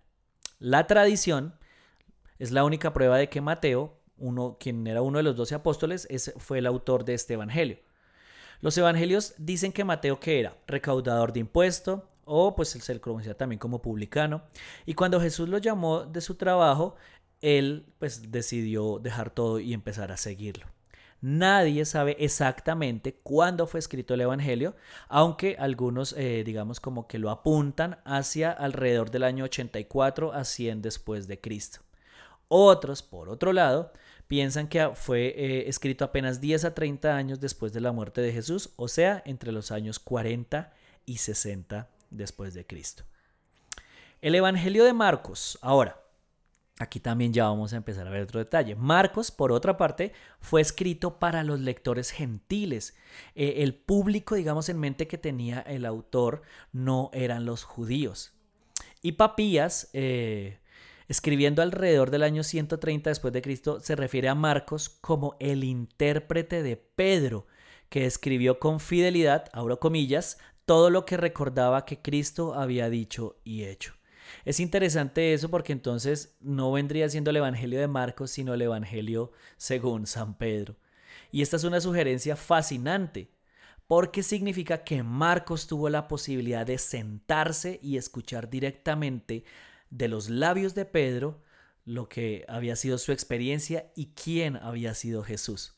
La 0.59 0.85
tradición 0.85 1.55
es 2.37 2.51
la 2.51 2.63
única 2.63 2.93
prueba 2.93 3.17
de 3.17 3.29
que 3.29 3.41
Mateo, 3.41 3.99
uno, 4.17 4.57
quien 4.59 4.85
era 4.85 5.01
uno 5.01 5.17
de 5.17 5.23
los 5.23 5.35
doce 5.35 5.55
apóstoles, 5.55 6.07
fue 6.37 6.59
el 6.59 6.67
autor 6.67 7.05
de 7.05 7.15
este 7.15 7.33
evangelio. 7.33 7.79
Los 8.61 8.77
evangelios 8.77 9.33
dicen 9.39 9.71
que 9.71 9.83
Mateo 9.83 10.19
que 10.19 10.39
era 10.39 10.57
recaudador 10.67 11.33
de 11.33 11.39
impuestos, 11.39 12.03
o 12.27 12.55
pues 12.55 12.75
él 12.75 12.81
se 12.81 12.99
conocía 12.99 13.35
también 13.35 13.59
como 13.59 13.81
publicano. 13.81 14.43
Y 14.85 14.93
cuando 14.93 15.19
Jesús 15.19 15.49
lo 15.49 15.57
llamó 15.57 16.05
de 16.05 16.21
su 16.21 16.35
trabajo, 16.35 16.95
él 17.41 17.85
pues 17.99 18.31
decidió 18.31 18.99
dejar 18.99 19.31
todo 19.31 19.59
y 19.59 19.73
empezar 19.73 20.11
a 20.11 20.17
seguirlo. 20.17 20.67
Nadie 21.19 21.83
sabe 21.85 22.15
exactamente 22.19 23.19
cuándo 23.23 23.65
fue 23.65 23.79
escrito 23.79 24.13
el 24.13 24.21
Evangelio, 24.21 24.75
aunque 25.09 25.55
algunos, 25.57 26.13
eh, 26.13 26.43
digamos, 26.45 26.79
como 26.79 27.07
que 27.07 27.17
lo 27.17 27.31
apuntan 27.31 27.97
hacia 28.05 28.51
alrededor 28.51 29.09
del 29.09 29.23
año 29.23 29.45
84 29.45 30.33
a 30.33 30.43
100 30.43 30.83
después 30.83 31.27
de 31.27 31.41
Cristo. 31.41 31.79
Otros, 32.49 33.01
por 33.01 33.29
otro 33.29 33.51
lado, 33.51 33.91
piensan 34.27 34.67
que 34.67 34.91
fue 34.93 35.33
eh, 35.35 35.67
escrito 35.67 36.05
apenas 36.05 36.39
10 36.39 36.65
a 36.65 36.75
30 36.75 37.15
años 37.15 37.39
después 37.39 37.73
de 37.73 37.81
la 37.81 37.91
muerte 37.91 38.21
de 38.21 38.31
Jesús, 38.31 38.69
o 38.75 38.87
sea, 38.87 39.23
entre 39.25 39.51
los 39.51 39.71
años 39.71 39.97
40 39.99 40.71
y 41.05 41.17
60 41.17 41.89
después 42.09 42.53
de 42.53 42.65
Cristo. 42.65 43.03
El 44.21 44.35
Evangelio 44.35 44.83
de 44.83 44.93
Marcos, 44.93 45.59
ahora, 45.61 46.01
aquí 46.79 46.99
también 46.99 47.33
ya 47.33 47.45
vamos 47.45 47.73
a 47.73 47.77
empezar 47.77 48.07
a 48.07 48.11
ver 48.11 48.23
otro 48.23 48.39
detalle. 48.39 48.75
Marcos, 48.75 49.31
por 49.31 49.51
otra 49.51 49.77
parte, 49.77 50.13
fue 50.39 50.61
escrito 50.61 51.19
para 51.19 51.43
los 51.43 51.59
lectores 51.59 52.11
gentiles. 52.11 52.95
Eh, 53.35 53.55
el 53.57 53.75
público, 53.75 54.35
digamos, 54.35 54.69
en 54.69 54.79
mente 54.79 55.07
que 55.07 55.17
tenía 55.17 55.61
el 55.61 55.85
autor 55.85 56.41
no 56.71 57.09
eran 57.13 57.45
los 57.45 57.63
judíos. 57.63 58.33
Y 59.01 59.13
Papías, 59.13 59.89
eh, 59.93 60.59
escribiendo 61.07 61.61
alrededor 61.61 62.11
del 62.11 62.23
año 62.23 62.43
130 62.43 63.09
después 63.09 63.33
de 63.33 63.41
Cristo, 63.41 63.79
se 63.79 63.95
refiere 63.95 64.29
a 64.29 64.35
Marcos 64.35 64.89
como 64.89 65.35
el 65.39 65.63
intérprete 65.63 66.63
de 66.63 66.75
Pedro, 66.75 67.47
que 67.89 68.05
escribió 68.05 68.59
con 68.59 68.79
fidelidad, 68.79 69.45
abro 69.53 69.79
comillas, 69.79 70.37
todo 70.67 70.89
lo 70.89 71.05
que 71.05 71.15
recordaba 71.15 71.85
que 71.85 72.01
Cristo 72.01 72.53
había 72.53 72.89
dicho 72.89 73.39
y 73.45 73.63
hecho. 73.63 73.93
Es 74.43 74.59
interesante 74.59 75.33
eso 75.33 75.47
porque 75.47 75.71
entonces 75.71 76.35
no 76.41 76.73
vendría 76.73 77.07
siendo 77.07 77.29
el 77.29 77.37
Evangelio 77.37 77.79
de 77.79 77.87
Marcos, 77.87 78.31
sino 78.31 78.53
el 78.53 78.61
Evangelio 78.61 79.31
según 79.55 80.05
San 80.07 80.37
Pedro. 80.37 80.75
Y 81.31 81.41
esta 81.41 81.55
es 81.55 81.63
una 81.63 81.79
sugerencia 81.79 82.35
fascinante, 82.35 83.31
porque 83.87 84.23
significa 84.23 84.83
que 84.83 85.03
Marcos 85.03 85.67
tuvo 85.67 85.87
la 85.87 86.09
posibilidad 86.09 86.65
de 86.65 86.77
sentarse 86.79 87.79
y 87.81 87.95
escuchar 87.95 88.49
directamente 88.49 89.45
de 89.89 90.09
los 90.09 90.29
labios 90.29 90.75
de 90.75 90.83
Pedro 90.83 91.41
lo 91.85 92.09
que 92.09 92.43
había 92.49 92.75
sido 92.75 92.97
su 92.97 93.13
experiencia 93.13 93.89
y 93.95 94.07
quién 94.07 94.57
había 94.57 94.93
sido 94.95 95.23
Jesús 95.23 95.76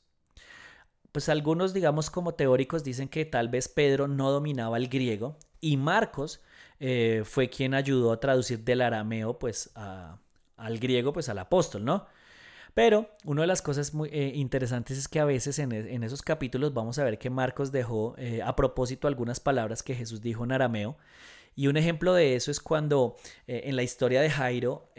pues 1.11 1.29
algunos, 1.29 1.73
digamos, 1.73 2.09
como 2.09 2.33
teóricos 2.33 2.83
dicen 2.83 3.07
que 3.09 3.25
tal 3.25 3.49
vez 3.49 3.67
Pedro 3.67 4.07
no 4.07 4.31
dominaba 4.31 4.77
el 4.77 4.87
griego 4.87 5.37
y 5.61 5.77
Marcos 5.77 6.41
eh, 6.79 7.23
fue 7.25 7.49
quien 7.49 7.73
ayudó 7.73 8.11
a 8.11 8.19
traducir 8.19 8.63
del 8.63 8.81
arameo, 8.81 9.37
pues, 9.37 9.71
al 9.75 10.79
griego, 10.79 11.11
pues, 11.13 11.29
al 11.29 11.39
apóstol, 11.39 11.83
¿no? 11.83 12.07
Pero 12.73 13.09
una 13.25 13.41
de 13.41 13.47
las 13.47 13.61
cosas 13.61 13.93
muy 13.93 14.09
eh, 14.09 14.31
interesantes 14.35 14.97
es 14.97 15.07
que 15.07 15.19
a 15.19 15.25
veces 15.25 15.59
en, 15.59 15.71
en, 15.71 16.03
esos 16.03 16.21
capítulos 16.21 16.73
vamos 16.73 16.99
a 16.99 17.03
ver 17.03 17.17
que 17.17 17.29
Marcos 17.29 17.71
dejó 17.71 18.15
eh, 18.17 18.41
a 18.43 18.55
propósito 18.55 19.07
algunas 19.07 19.39
palabras 19.39 19.83
que 19.83 19.95
Jesús 19.95 20.21
dijo 20.21 20.43
en 20.43 20.51
arameo. 20.51 20.97
Y 21.55 21.67
un 21.67 21.75
ejemplo 21.75 22.13
de 22.13 22.35
eso 22.35 22.51
es 22.51 22.61
cuando 22.61 23.17
en 23.47 23.75
la 23.75 23.83
historia 23.83 24.21
de 24.21 24.29
Jairo 24.29 24.89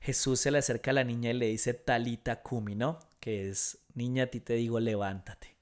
Jesús 0.00 0.40
se 0.40 0.50
le 0.50 0.58
acerca 0.58 0.90
a 0.90 0.94
la 0.94 1.04
niña 1.04 1.30
y 1.30 1.34
le 1.34 1.46
dice 1.46 1.74
talita 1.74 2.42
kumi, 2.42 2.74
¿no? 2.74 2.98
Que 3.20 3.50
es 3.50 3.78
niña, 3.98 4.24
a 4.24 4.26
ti 4.28 4.40
te 4.40 4.54
digo, 4.54 4.80
levántate. 4.80 5.56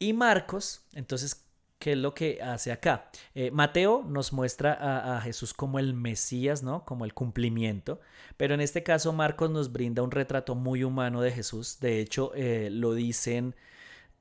Y 0.00 0.12
Marcos, 0.12 0.86
entonces, 0.94 1.44
¿qué 1.78 1.92
es 1.92 1.98
lo 1.98 2.14
que 2.14 2.40
hace 2.42 2.72
acá? 2.72 3.10
Eh, 3.34 3.50
Mateo 3.50 4.04
nos 4.08 4.32
muestra 4.32 5.16
a, 5.16 5.20
Jesús 5.20 5.54
como 5.54 5.78
el 5.78 5.94
Mesías, 5.94 6.62
¿no? 6.62 6.84
Como 6.84 7.04
el 7.04 7.14
cumplimiento, 7.14 8.00
pero 8.36 8.54
en 8.54 8.60
este 8.60 8.82
caso 8.82 9.12
Marcos 9.12 9.50
nos 9.50 9.72
brinda 9.72 10.02
un 10.02 10.10
retrato 10.10 10.54
muy 10.54 10.84
humano 10.84 11.20
de 11.20 11.32
Jesús. 11.32 11.78
De 11.80 12.00
hecho, 12.00 12.32
eh, 12.34 12.70
lo 12.70 12.94
dicen 12.94 13.54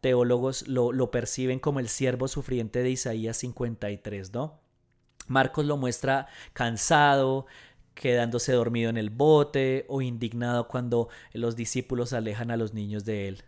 teólogos, 0.02 0.68
lo, 0.68 0.92
lo 0.92 1.12
perciben 1.12 1.60
como 1.60 1.80
el 1.80 1.90
siervo 1.90 2.28
sufriente 2.28 2.84
de 2.84 2.92
Isaías 2.92 3.38
53, 3.38 4.34
¿no? 4.34 4.60
Marcos 5.28 5.66
lo 5.66 5.78
muestra 5.78 6.28
cansado, 6.54 7.46
quedándose 8.00 8.54
dormido 8.54 8.90
en 8.90 8.98
el 8.98 9.10
bote 9.10 9.86
o 9.90 10.02
indignado 10.02 10.68
cuando 10.68 11.10
los 11.34 11.56
discípulos 11.56 12.14
alejan 12.14 12.52
a 12.52 12.58
los 12.58 12.74
niños 12.74 13.06
de 13.06 13.28
él. 13.28 13.44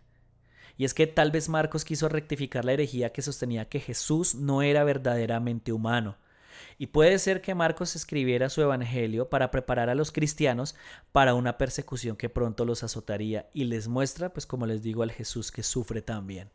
Y 0.76 0.84
es 0.84 0.94
que 0.94 1.06
tal 1.06 1.30
vez 1.30 1.48
Marcos 1.48 1.84
quiso 1.84 2.08
rectificar 2.08 2.64
la 2.64 2.72
herejía 2.72 3.12
que 3.12 3.22
sostenía 3.22 3.68
que 3.68 3.80
Jesús 3.80 4.34
no 4.34 4.62
era 4.62 4.82
verdaderamente 4.84 5.72
humano. 5.72 6.16
Y 6.78 6.86
puede 6.86 7.18
ser 7.18 7.42
que 7.42 7.54
Marcos 7.54 7.94
escribiera 7.94 8.48
su 8.48 8.62
evangelio 8.62 9.28
para 9.28 9.50
preparar 9.50 9.90
a 9.90 9.94
los 9.94 10.12
cristianos 10.12 10.74
para 11.12 11.34
una 11.34 11.58
persecución 11.58 12.16
que 12.16 12.30
pronto 12.30 12.64
los 12.64 12.82
azotaría 12.82 13.50
y 13.52 13.64
les 13.64 13.88
muestra, 13.88 14.32
pues 14.32 14.46
como 14.46 14.66
les 14.66 14.82
digo, 14.82 15.02
al 15.02 15.12
Jesús 15.12 15.52
que 15.52 15.62
sufre 15.62 16.00
también. 16.00 16.50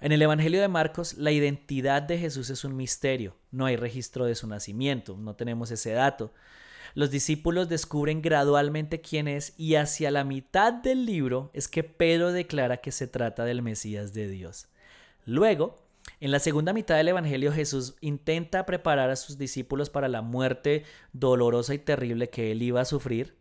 En 0.00 0.12
el 0.12 0.22
Evangelio 0.22 0.60
de 0.60 0.68
Marcos, 0.68 1.14
la 1.14 1.30
identidad 1.30 2.02
de 2.02 2.18
Jesús 2.18 2.50
es 2.50 2.64
un 2.64 2.76
misterio. 2.76 3.36
No 3.50 3.66
hay 3.66 3.76
registro 3.76 4.24
de 4.24 4.34
su 4.34 4.46
nacimiento, 4.46 5.16
no 5.16 5.36
tenemos 5.36 5.70
ese 5.70 5.92
dato. 5.92 6.32
Los 6.94 7.10
discípulos 7.10 7.68
descubren 7.68 8.22
gradualmente 8.22 9.00
quién 9.00 9.26
es 9.26 9.52
y 9.58 9.74
hacia 9.74 10.12
la 10.12 10.22
mitad 10.22 10.72
del 10.72 11.06
libro 11.06 11.50
es 11.52 11.66
que 11.66 11.82
Pedro 11.82 12.30
declara 12.30 12.76
que 12.76 12.92
se 12.92 13.08
trata 13.08 13.44
del 13.44 13.62
Mesías 13.62 14.14
de 14.14 14.28
Dios. 14.28 14.68
Luego, 15.26 15.74
en 16.20 16.30
la 16.30 16.38
segunda 16.38 16.72
mitad 16.72 16.96
del 16.96 17.08
Evangelio 17.08 17.52
Jesús 17.52 17.96
intenta 18.00 18.64
preparar 18.64 19.10
a 19.10 19.16
sus 19.16 19.38
discípulos 19.38 19.90
para 19.90 20.08
la 20.08 20.22
muerte 20.22 20.84
dolorosa 21.12 21.74
y 21.74 21.78
terrible 21.78 22.30
que 22.30 22.52
él 22.52 22.62
iba 22.62 22.80
a 22.80 22.84
sufrir 22.84 23.36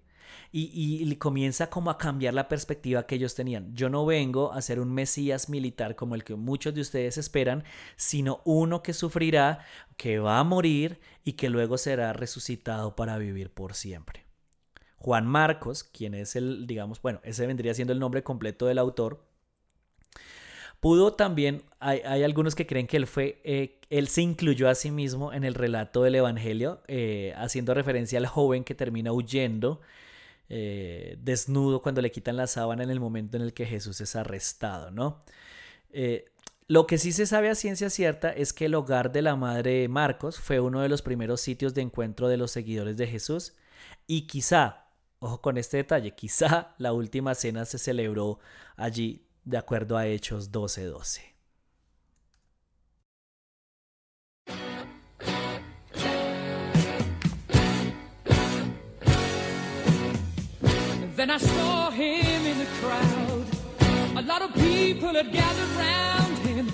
y, 0.56 1.16
comienza 1.16 1.72
como 1.72 1.90
a 1.90 1.98
cambiar 1.98 2.36
la 2.36 2.48
perspectiva 2.48 3.08
que 3.08 3.16
ellos 3.16 3.34
tenían. 3.34 3.74
Yo 3.76 3.90
no 3.90 4.06
vengo 4.06 4.54
a 4.54 4.62
ser 4.62 4.80
un 4.80 4.94
Mesías 4.94 5.50
militar 5.50 5.96
como 5.96 6.14
el 6.14 6.24
que 6.24 6.36
muchos 6.36 6.76
de 6.76 6.82
ustedes 6.82 7.18
esperan, 7.18 7.64
sino 7.96 8.42
uno 8.46 8.84
que 8.84 8.94
sufrirá, 8.94 9.66
que 9.98 10.20
va 10.20 10.38
a 10.38 10.44
morir 10.44 11.00
y 11.24 11.34
que 11.34 11.50
luego 11.50 11.80
será 11.80 12.14
resucitado 12.14 12.96
para 12.96 13.18
vivir 13.18 13.50
por 13.50 13.74
siempre. 13.74 14.26
Juan 14.98 15.26
Marcos, 15.26 15.84
quien 15.84 16.14
es 16.14 16.36
el, 16.36 16.68
digamos, 16.68 17.02
bueno, 17.02 17.20
ese 17.24 17.48
vendría 17.48 17.74
siendo 17.74 17.92
el 17.92 18.00
nombre 18.00 18.22
completo 18.22 18.68
del 18.68 18.78
autor, 18.78 19.26
pudo 20.80 21.14
también, 21.14 21.64
hay, 21.80 22.24
algunos 22.24 22.54
que 22.54 22.68
creen 22.68 22.86
que 22.86 22.98
él 22.98 23.08
fue, 23.08 23.42
eh, 23.44 23.80
él 23.90 24.08
se 24.08 24.22
incluyó 24.22 24.70
a 24.70 24.76
sí 24.76 24.92
mismo 24.92 25.34
en 25.34 25.46
el 25.46 25.56
relato 25.56 26.04
del 26.04 26.16
Evangelio, 26.16 26.84
eh, 26.88 27.34
haciendo 27.38 27.74
referencia 27.74 28.20
al 28.20 28.28
joven 28.28 28.64
que 28.64 28.76
termina 28.76 29.12
huyendo 29.12 29.82
eh, 30.50 31.18
desnudo 31.22 31.82
cuando 31.82 32.02
le 32.02 32.12
quitan 32.12 32.38
la 32.38 32.48
sábana 32.48 32.84
en 32.84 32.90
el 32.90 33.00
momento 33.00 33.38
en 33.38 33.44
el 33.44 33.54
que 33.54 33.66
Jesús 33.66 34.02
es 34.02 34.16
arrestado, 34.16 34.92
¿no? 34.92 35.20
Eh, 35.92 36.26
lo 36.68 36.88
que 36.88 36.98
sí 36.98 37.12
se 37.12 37.26
sabe 37.26 37.50
a 37.50 37.56
ciencia 37.56 37.90
cierta 37.90 38.32
es 38.32 38.54
que 38.54 38.66
el 38.66 38.76
hogar 38.76 39.12
de 39.12 39.22
la 39.22 39.36
madre 39.36 39.88
Marcos 39.88 40.40
fue 40.40 40.60
uno 40.60 40.82
de 40.82 40.90
los 40.90 41.02
primeros 41.02 41.42
sitios 41.42 41.74
de 41.74 41.82
encuentro 41.82 42.28
de 42.30 42.38
los 42.38 42.52
seguidores 42.52 42.98
de 42.98 43.08
Jesús 43.08 43.54
y 44.08 44.28
quizá, 44.28 44.88
ojo 45.20 45.42
con 45.42 45.58
este 45.58 45.78
detalle, 45.78 46.16
quizá 46.16 46.74
la 46.78 46.94
última 46.94 47.36
cena 47.36 47.66
se 47.66 47.78
celebró 47.78 48.40
allí 48.78 49.26
de 49.44 49.58
acuerdo 49.58 49.98
a 49.98 50.08
Hechos 50.08 50.52
12:12. 50.52 51.33
Then 61.24 61.32
I 61.32 61.38
saw 61.38 61.90
him 61.90 62.46
in 62.46 62.58
the 62.60 62.66
crowd. 62.82 63.46
A 64.18 64.22
lot 64.24 64.42
of 64.42 64.54
people 64.56 65.14
had 65.14 65.32
gathered 65.32 65.70
round 65.70 66.38
him. 66.40 66.70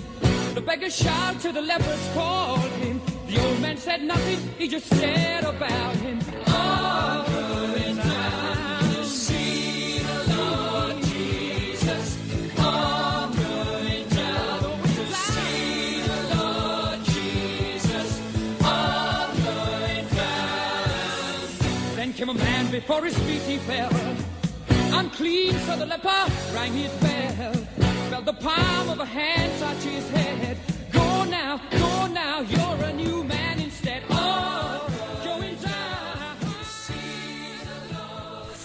The 0.54 0.60
beggar 0.60 0.90
shouted 0.90 1.40
to 1.42 1.52
the 1.52 1.62
lepers, 1.62 2.10
called 2.14 2.72
him. 2.82 3.00
The 3.28 3.46
old 3.46 3.60
man 3.60 3.76
said 3.76 4.02
nothing, 4.02 4.40
he 4.58 4.66
just 4.66 4.88
said 4.88 5.44
about 5.44 5.94
him. 5.98 6.18
Oh, 6.48 7.24
down 7.94 8.94
to 8.94 9.04
see 9.04 10.00
the 10.00 10.34
Lord 10.34 11.00
Jesus. 11.04 12.18
Oh, 12.58 13.30
down 14.16 14.82
to 14.82 15.06
see 15.14 16.02
the 16.10 16.22
Lord 16.34 17.04
Jesus. 17.04 18.20
Oh, 18.62 19.30
down. 20.16 21.94
Then 21.94 22.12
came 22.14 22.30
a 22.30 22.34
man 22.34 22.68
before 22.72 23.04
his 23.04 23.16
feet 23.16 23.42
he 23.42 23.58
fell. 23.58 23.90
Unclean, 24.92 25.54
so 25.66 25.76
the 25.76 25.86
leper 25.86 26.26
rang 26.54 26.72
his 26.72 26.92
bell. 27.00 27.52
Felt 28.10 28.24
the 28.24 28.32
palm 28.32 28.88
of 28.88 29.00
a 29.00 29.04
hand 29.04 29.52
touch 29.60 29.82
his 29.82 30.08
head. 30.10 30.56
Go 30.92 31.24
now, 31.24 31.60
go 31.70 32.06
now, 32.06 32.40
you're 32.40 32.84
a 32.84 32.92
new 32.92 33.24
man 33.24 33.60
instead. 33.60 34.02
Oh. 34.10 34.40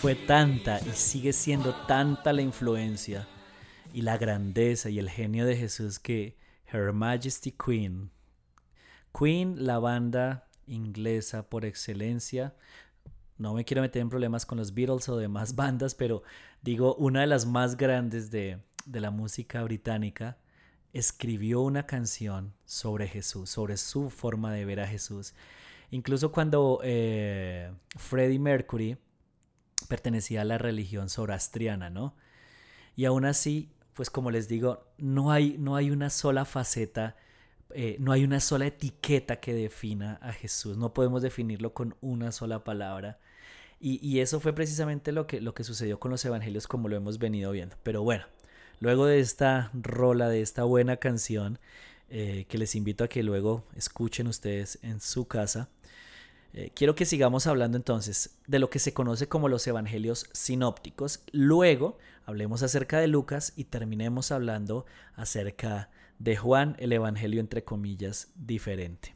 Fue 0.05 0.13
tanta 0.13 0.79
y 0.85 0.91
sigue 0.91 1.33
siendo 1.33 1.73
tanta 1.87 2.31
la 2.31 2.43
influencia 2.43 3.27
y 3.91 4.03
la 4.03 4.19
grandeza 4.19 4.91
y 4.91 4.99
el 4.99 5.09
genio 5.09 5.47
de 5.47 5.57
Jesús 5.57 5.97
que 5.97 6.37
Her 6.71 6.93
Majesty 6.93 7.51
Queen, 7.51 8.11
Queen, 9.17 9.65
la 9.65 9.79
banda 9.79 10.47
inglesa 10.67 11.49
por 11.49 11.65
excelencia, 11.65 12.53
no 13.37 13.53
me 13.53 13.65
quiero 13.65 13.81
meter 13.81 14.01
en 14.01 14.09
problemas 14.09 14.45
con 14.45 14.57
los 14.57 14.73
Beatles 14.73 15.09
o 15.09 15.17
demás 15.17 15.55
bandas, 15.55 15.95
pero 15.95 16.23
digo, 16.61 16.95
una 16.95 17.21
de 17.21 17.27
las 17.27 17.45
más 17.45 17.77
grandes 17.77 18.31
de, 18.31 18.59
de 18.85 18.99
la 18.99 19.11
música 19.11 19.63
británica, 19.63 20.37
escribió 20.95 21.61
una 21.61 21.85
canción 21.85 22.53
sobre 22.63 23.09
Jesús, 23.09 23.49
sobre 23.49 23.75
su 23.75 24.09
forma 24.09 24.53
de 24.53 24.63
ver 24.63 24.79
a 24.79 24.87
Jesús. 24.87 25.33
Incluso 25.91 26.31
cuando 26.31 26.79
eh, 26.83 27.69
Freddie 27.97 28.39
Mercury 28.39 28.97
pertenecía 29.89 30.41
a 30.41 30.45
la 30.45 30.57
religión 30.57 31.09
zoroastriana, 31.09 31.89
¿no? 31.89 32.15
Y 32.95 33.03
aún 33.03 33.25
así, 33.25 33.73
pues 33.93 34.09
como 34.09 34.31
les 34.31 34.47
digo, 34.47 34.87
no 34.97 35.31
hay, 35.31 35.57
no 35.59 35.75
hay 35.75 35.91
una 35.91 36.09
sola 36.09 36.45
faceta, 36.45 37.17
eh, 37.71 37.97
no 37.99 38.13
hay 38.13 38.23
una 38.23 38.39
sola 38.39 38.67
etiqueta 38.67 39.41
que 39.41 39.53
defina 39.53 40.17
a 40.21 40.31
Jesús. 40.31 40.77
No 40.77 40.93
podemos 40.93 41.21
definirlo 41.21 41.73
con 41.73 41.97
una 41.99 42.31
sola 42.31 42.63
palabra. 42.63 43.19
Y, 43.87 44.19
eso 44.19 44.39
fue 44.39 44.51
precisamente 44.51 45.11
lo 45.11 45.27
que, 45.27 45.39
lo 45.41 45.53
que 45.53 45.63
sucedió 45.63 45.99
con 45.99 46.09
los 46.09 46.25
evangelios 46.25 46.65
como 46.65 46.89
lo 46.89 46.95
hemos 46.95 47.19
venido 47.19 47.51
viendo. 47.51 47.75
Pero 47.83 48.01
bueno, 48.01 48.25
luego 48.79 49.05
de 49.05 49.19
esta 49.19 49.69
rola, 49.75 50.27
de 50.27 50.41
esta 50.41 50.63
buena 50.63 50.97
canción, 50.97 51.59
eh, 52.09 52.47
que 52.49 52.57
les 52.57 52.73
invito 52.73 53.03
a 53.03 53.07
que 53.07 53.21
luego 53.21 53.63
escuchen 53.75 54.25
ustedes 54.25 54.79
en 54.81 54.99
su 54.99 55.27
casa, 55.27 55.69
eh, 56.53 56.71
quiero 56.73 56.95
que 56.95 57.05
sigamos 57.05 57.45
hablando 57.45 57.77
entonces 57.77 58.39
de 58.47 58.57
lo 58.57 58.71
que 58.71 58.79
se 58.79 58.95
conoce 58.95 59.27
como 59.27 59.49
los 59.49 59.67
evangelios 59.67 60.31
sinópticos. 60.33 61.19
Luego 61.31 61.99
hablemos 62.25 62.63
acerca 62.63 62.97
de 62.99 63.07
Lucas 63.07 63.53
y 63.55 63.65
terminemos 63.65 64.31
hablando 64.31 64.87
acerca 65.13 65.91
de 66.17 66.35
Juan, 66.35 66.75
el 66.79 66.91
evangelio 66.91 67.39
entre 67.39 67.63
comillas 67.63 68.29
diferente. 68.33 69.14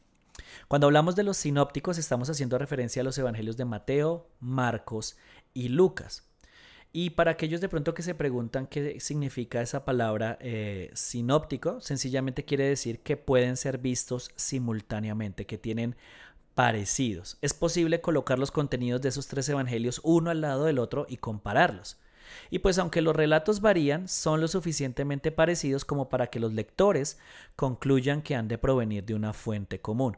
Cuando 0.67 0.87
hablamos 0.87 1.15
de 1.15 1.23
los 1.23 1.37
sinópticos 1.37 1.97
estamos 1.97 2.29
haciendo 2.29 2.57
referencia 2.57 3.01
a 3.01 3.05
los 3.05 3.17
evangelios 3.17 3.57
de 3.57 3.65
Mateo, 3.65 4.27
Marcos 4.39 5.17
y 5.53 5.69
Lucas. 5.69 6.29
Y 6.91 7.11
para 7.11 7.31
aquellos 7.31 7.61
de 7.61 7.69
pronto 7.69 7.93
que 7.93 8.01
se 8.01 8.15
preguntan 8.15 8.65
qué 8.65 8.99
significa 8.99 9.61
esa 9.61 9.85
palabra 9.85 10.39
eh, 10.41 10.89
sinóptico, 10.93 11.81
sencillamente 11.81 12.45
quiere 12.45 12.63
decir 12.63 13.01
que 13.01 13.15
pueden 13.15 13.57
ser 13.57 13.77
vistos 13.77 14.31
simultáneamente, 14.35 15.45
que 15.45 15.59
tienen 15.59 15.95
parecidos. 16.55 17.37
Es 17.41 17.53
posible 17.53 18.01
colocar 18.01 18.39
los 18.39 18.51
contenidos 18.51 19.01
de 19.01 19.09
esos 19.09 19.27
tres 19.27 19.47
evangelios 19.49 20.01
uno 20.03 20.31
al 20.31 20.41
lado 20.41 20.65
del 20.65 20.79
otro 20.79 21.05
y 21.07 21.17
compararlos. 21.17 21.97
Y 22.49 22.59
pues 22.59 22.77
aunque 22.79 23.01
los 23.01 23.15
relatos 23.15 23.61
varían, 23.61 24.07
son 24.07 24.41
lo 24.41 24.47
suficientemente 24.47 25.31
parecidos 25.31 25.85
como 25.85 26.09
para 26.09 26.27
que 26.27 26.39
los 26.39 26.53
lectores 26.53 27.19
concluyan 27.55 28.21
que 28.21 28.35
han 28.35 28.47
de 28.47 28.57
provenir 28.57 29.05
de 29.05 29.13
una 29.13 29.33
fuente 29.33 29.79
común. 29.79 30.17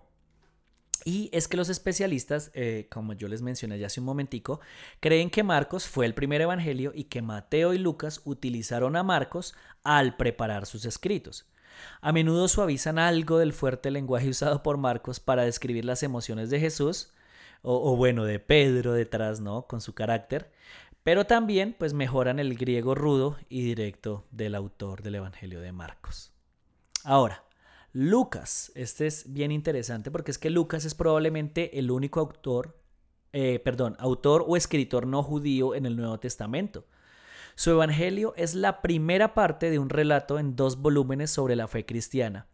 Y 1.04 1.30
es 1.34 1.48
que 1.48 1.58
los 1.58 1.70
especialistas, 1.70 2.52
eh, 2.54 2.88
como 2.92 3.14
yo 3.14 3.28
les 3.28 3.42
mencioné 3.42 3.80
ya 3.80 3.88
hace 3.88 4.00
un 4.00 4.06
momentico, 4.06 4.60
creen 5.00 5.30
que 5.30 5.44
Marcos 5.44 5.88
fue 5.88 6.06
el 6.06 6.14
primer 6.14 6.42
evangelio 6.42 6.92
y 6.94 7.06
que 7.06 7.22
Mateo 7.22 7.74
y 7.74 7.80
Lucas 7.80 8.22
utilizaron 8.24 8.96
a 8.96 9.04
Marcos 9.04 9.56
al 9.84 10.16
preparar 10.16 10.66
sus 10.66 10.86
escritos. 10.86 11.48
A 12.02 12.12
menudo 12.12 12.48
suavizan 12.48 13.00
algo 13.00 13.40
del 13.40 13.54
fuerte 13.54 13.90
lenguaje 13.90 14.30
usado 14.30 14.62
por 14.62 14.78
Marcos 14.78 15.20
para 15.20 15.44
describir 15.44 15.86
las 15.86 16.04
emociones 16.04 16.50
de 16.50 16.60
Jesús, 16.60 17.14
o, 17.64 17.92
o 17.92 17.96
bueno, 17.96 18.26
de 18.26 18.40
Pedro 18.40 18.94
detrás, 18.94 19.40
¿no? 19.40 19.68
Con 19.68 19.82
su 19.82 19.94
carácter, 19.94 20.52
pero 21.04 21.26
también 21.26 21.76
pues 21.78 21.94
mejoran 21.94 22.40
el 22.40 22.56
griego 22.56 22.96
rudo 22.96 23.38
y 23.50 23.64
directo 23.64 24.26
del 24.32 24.56
autor 24.56 25.02
del 25.02 25.16
Evangelio 25.16 25.62
de 25.62 25.72
Marcos. 25.72 26.32
Ahora, 27.04 27.44
Lucas, 27.94 28.72
este 28.76 29.08
es 29.08 29.34
bien 29.34 29.52
interesante 29.52 30.12
porque 30.12 30.32
es 30.32 30.38
que 30.38 30.50
Lucas 30.50 30.86
es 30.86 30.96
probablemente 30.96 31.78
el 31.78 31.92
único 31.92 32.22
autor, 32.22 32.78
eh, 33.34 33.60
perdón, 33.60 33.96
autor 34.00 34.46
o 34.48 34.56
escritor 34.56 35.06
no 35.06 35.24
judío 35.24 35.76
en 35.76 35.86
el 35.86 35.98
Nuevo 35.98 36.20
Testamento. 36.20 36.86
Su 37.56 37.72
Evangelio 37.72 38.34
es 38.38 38.56
la 38.56 38.82
primera 38.82 39.34
parte 39.34 39.70
de 39.70 39.78
un 39.78 39.90
relato 39.90 40.40
en 40.40 40.56
dos 40.56 40.82
volúmenes 40.82 41.32
sobre 41.32 41.58
la 41.58 41.68
fe 41.68 41.86
cristiana. 41.86 42.48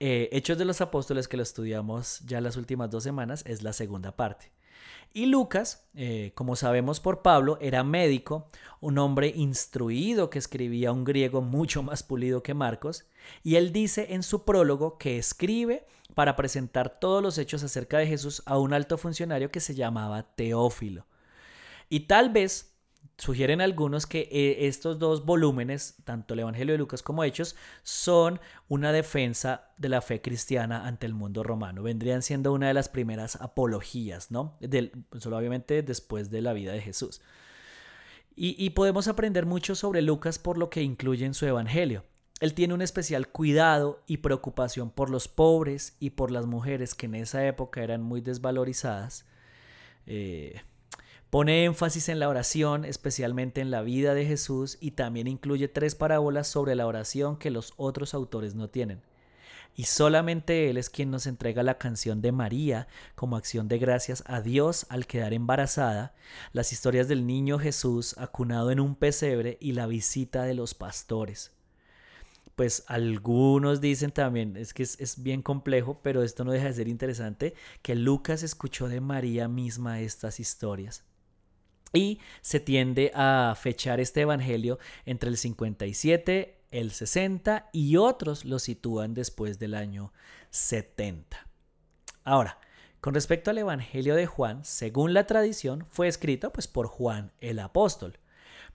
Eh, 0.00 0.30
Hechos 0.32 0.56
de 0.56 0.64
los 0.64 0.80
Apóstoles, 0.80 1.28
que 1.28 1.36
lo 1.36 1.42
estudiamos 1.42 2.20
ya 2.20 2.40
las 2.40 2.56
últimas 2.56 2.90
dos 2.90 3.04
semanas, 3.04 3.44
es 3.46 3.62
la 3.62 3.74
segunda 3.74 4.16
parte. 4.16 4.50
Y 5.12 5.26
Lucas, 5.26 5.88
eh, 5.94 6.32
como 6.34 6.54
sabemos 6.54 7.00
por 7.00 7.22
Pablo, 7.22 7.58
era 7.60 7.82
médico, 7.82 8.50
un 8.80 8.98
hombre 8.98 9.32
instruido 9.34 10.30
que 10.30 10.38
escribía 10.38 10.92
un 10.92 11.04
griego 11.04 11.40
mucho 11.40 11.82
más 11.82 12.02
pulido 12.02 12.42
que 12.42 12.54
Marcos, 12.54 13.06
y 13.42 13.56
él 13.56 13.72
dice 13.72 14.08
en 14.10 14.22
su 14.22 14.44
prólogo 14.44 14.98
que 14.98 15.18
escribe 15.18 15.86
para 16.14 16.36
presentar 16.36 17.00
todos 17.00 17.22
los 17.22 17.38
hechos 17.38 17.62
acerca 17.62 17.98
de 17.98 18.06
Jesús 18.06 18.42
a 18.46 18.58
un 18.58 18.72
alto 18.72 18.98
funcionario 18.98 19.50
que 19.50 19.60
se 19.60 19.74
llamaba 19.74 20.22
Teófilo. 20.34 21.06
Y 21.88 22.00
tal 22.00 22.30
vez 22.30 22.77
Sugieren 23.18 23.60
algunos 23.60 24.06
que 24.06 24.28
eh, 24.30 24.68
estos 24.68 25.00
dos 25.00 25.26
volúmenes, 25.26 25.96
tanto 26.04 26.34
el 26.34 26.40
Evangelio 26.40 26.74
de 26.74 26.78
Lucas 26.78 27.02
como 27.02 27.24
Hechos, 27.24 27.56
son 27.82 28.38
una 28.68 28.92
defensa 28.92 29.72
de 29.76 29.88
la 29.88 30.00
fe 30.00 30.22
cristiana 30.22 30.86
ante 30.86 31.06
el 31.06 31.14
mundo 31.14 31.42
romano. 31.42 31.82
Vendrían 31.82 32.22
siendo 32.22 32.52
una 32.52 32.68
de 32.68 32.74
las 32.74 32.88
primeras 32.88 33.34
apologías, 33.34 34.30
¿no? 34.30 34.56
Del, 34.60 34.92
solo 35.18 35.36
obviamente 35.36 35.82
después 35.82 36.30
de 36.30 36.42
la 36.42 36.52
vida 36.52 36.72
de 36.72 36.80
Jesús. 36.80 37.20
Y, 38.40 38.70
podemos 38.70 39.08
aprender 39.08 39.46
mucho 39.46 39.74
sobre 39.74 40.00
Lucas 40.00 40.38
por 40.38 40.56
lo 40.56 40.70
que 40.70 40.82
incluye 40.82 41.26
en 41.26 41.34
su 41.34 41.44
Evangelio. 41.44 42.04
Él 42.38 42.54
tiene 42.54 42.72
un 42.72 42.82
especial 42.82 43.26
cuidado 43.26 44.00
y 44.06 44.18
preocupación 44.18 44.92
por 44.92 45.10
los 45.10 45.26
pobres 45.26 45.96
y 45.98 46.10
por 46.10 46.30
las 46.30 46.46
mujeres 46.46 46.94
que 46.94 47.06
en 47.06 47.16
esa 47.16 47.44
época 47.44 47.82
eran 47.82 48.00
muy 48.00 48.20
desvalorizadas. 48.20 49.26
Eh, 50.06 50.60
Pone 51.30 51.64
énfasis 51.64 52.08
en 52.08 52.20
la 52.20 52.28
oración, 52.30 52.86
especialmente 52.86 53.60
en 53.60 53.70
la 53.70 53.82
vida 53.82 54.14
de 54.14 54.24
Jesús, 54.24 54.78
y 54.80 54.92
también 54.92 55.26
incluye 55.26 55.68
tres 55.68 55.94
parábolas 55.94 56.48
sobre 56.48 56.74
la 56.74 56.86
oración 56.86 57.36
que 57.36 57.50
los 57.50 57.74
otros 57.76 58.14
autores 58.14 58.54
no 58.54 58.70
tienen. 58.70 59.02
Y 59.76 59.84
solamente 59.84 60.70
Él 60.70 60.78
es 60.78 60.88
quien 60.88 61.10
nos 61.10 61.26
entrega 61.26 61.62
la 61.62 61.76
canción 61.76 62.22
de 62.22 62.32
María 62.32 62.88
como 63.14 63.36
acción 63.36 63.68
de 63.68 63.78
gracias 63.78 64.24
a 64.26 64.40
Dios 64.40 64.86
al 64.88 65.06
quedar 65.06 65.34
embarazada, 65.34 66.14
las 66.52 66.72
historias 66.72 67.08
del 67.08 67.26
niño 67.26 67.58
Jesús 67.58 68.16
acunado 68.16 68.70
en 68.70 68.80
un 68.80 68.94
pesebre 68.94 69.58
y 69.60 69.72
la 69.72 69.86
visita 69.86 70.44
de 70.44 70.54
los 70.54 70.72
pastores. 70.72 71.52
Pues 72.56 72.84
algunos 72.86 73.82
dicen 73.82 74.12
también, 74.12 74.56
es 74.56 74.72
que 74.72 74.82
es, 74.82 74.98
es 74.98 75.22
bien 75.22 75.42
complejo, 75.42 76.00
pero 76.02 76.22
esto 76.22 76.42
no 76.42 76.52
deja 76.52 76.68
de 76.68 76.72
ser 76.72 76.88
interesante, 76.88 77.54
que 77.82 77.94
Lucas 77.94 78.42
escuchó 78.42 78.88
de 78.88 79.02
María 79.02 79.46
misma 79.46 80.00
estas 80.00 80.40
historias. 80.40 81.04
Y 81.92 82.20
se 82.42 82.60
tiende 82.60 83.12
a 83.14 83.54
fechar 83.58 84.00
este 84.00 84.22
evangelio 84.22 84.78
entre 85.06 85.30
el 85.30 85.36
57, 85.36 86.58
el 86.70 86.90
60 86.90 87.70
y 87.72 87.96
otros 87.96 88.44
lo 88.44 88.58
sitúan 88.58 89.14
después 89.14 89.58
del 89.58 89.74
año 89.74 90.12
70. 90.50 91.46
Ahora, 92.24 92.58
con 93.00 93.14
respecto 93.14 93.50
al 93.50 93.58
evangelio 93.58 94.14
de 94.14 94.26
Juan, 94.26 94.64
según 94.64 95.14
la 95.14 95.26
tradición, 95.26 95.86
fue 95.88 96.08
escrito 96.08 96.52
pues 96.52 96.66
por 96.66 96.88
Juan 96.88 97.32
el 97.40 97.58
apóstol. 97.58 98.18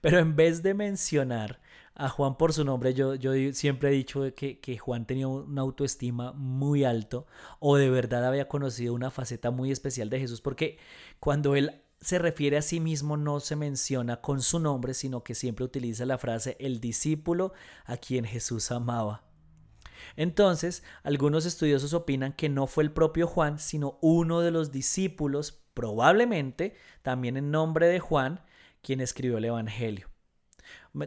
Pero 0.00 0.18
en 0.18 0.34
vez 0.34 0.62
de 0.62 0.74
mencionar 0.74 1.60
a 1.94 2.08
Juan 2.08 2.36
por 2.36 2.52
su 2.52 2.64
nombre, 2.64 2.94
yo, 2.94 3.14
yo 3.14 3.32
siempre 3.52 3.90
he 3.90 3.92
dicho 3.92 4.22
que, 4.34 4.58
que 4.58 4.76
Juan 4.76 5.06
tenía 5.06 5.28
una 5.28 5.62
autoestima 5.62 6.32
muy 6.32 6.84
alto 6.84 7.26
o 7.60 7.76
de 7.76 7.88
verdad 7.90 8.26
había 8.26 8.48
conocido 8.48 8.92
una 8.94 9.10
faceta 9.10 9.50
muy 9.50 9.70
especial 9.70 10.10
de 10.10 10.20
Jesús, 10.20 10.40
porque 10.40 10.78
cuando 11.20 11.54
él 11.54 11.83
se 12.04 12.18
refiere 12.18 12.56
a 12.56 12.62
sí 12.62 12.80
mismo 12.80 13.16
no 13.16 13.40
se 13.40 13.56
menciona 13.56 14.20
con 14.20 14.42
su 14.42 14.58
nombre, 14.58 14.94
sino 14.94 15.24
que 15.24 15.34
siempre 15.34 15.64
utiliza 15.64 16.04
la 16.04 16.18
frase 16.18 16.56
el 16.60 16.80
discípulo 16.80 17.52
a 17.84 17.96
quien 17.96 18.24
Jesús 18.24 18.70
amaba. 18.70 19.24
Entonces, 20.16 20.82
algunos 21.02 21.46
estudiosos 21.46 21.94
opinan 21.94 22.34
que 22.34 22.48
no 22.48 22.66
fue 22.66 22.84
el 22.84 22.92
propio 22.92 23.26
Juan, 23.26 23.58
sino 23.58 23.98
uno 24.02 24.40
de 24.40 24.50
los 24.50 24.70
discípulos, 24.70 25.62
probablemente 25.72 26.76
también 27.02 27.36
en 27.36 27.50
nombre 27.50 27.88
de 27.88 28.00
Juan, 28.00 28.40
quien 28.82 29.00
escribió 29.00 29.38
el 29.38 29.46
Evangelio. 29.46 30.08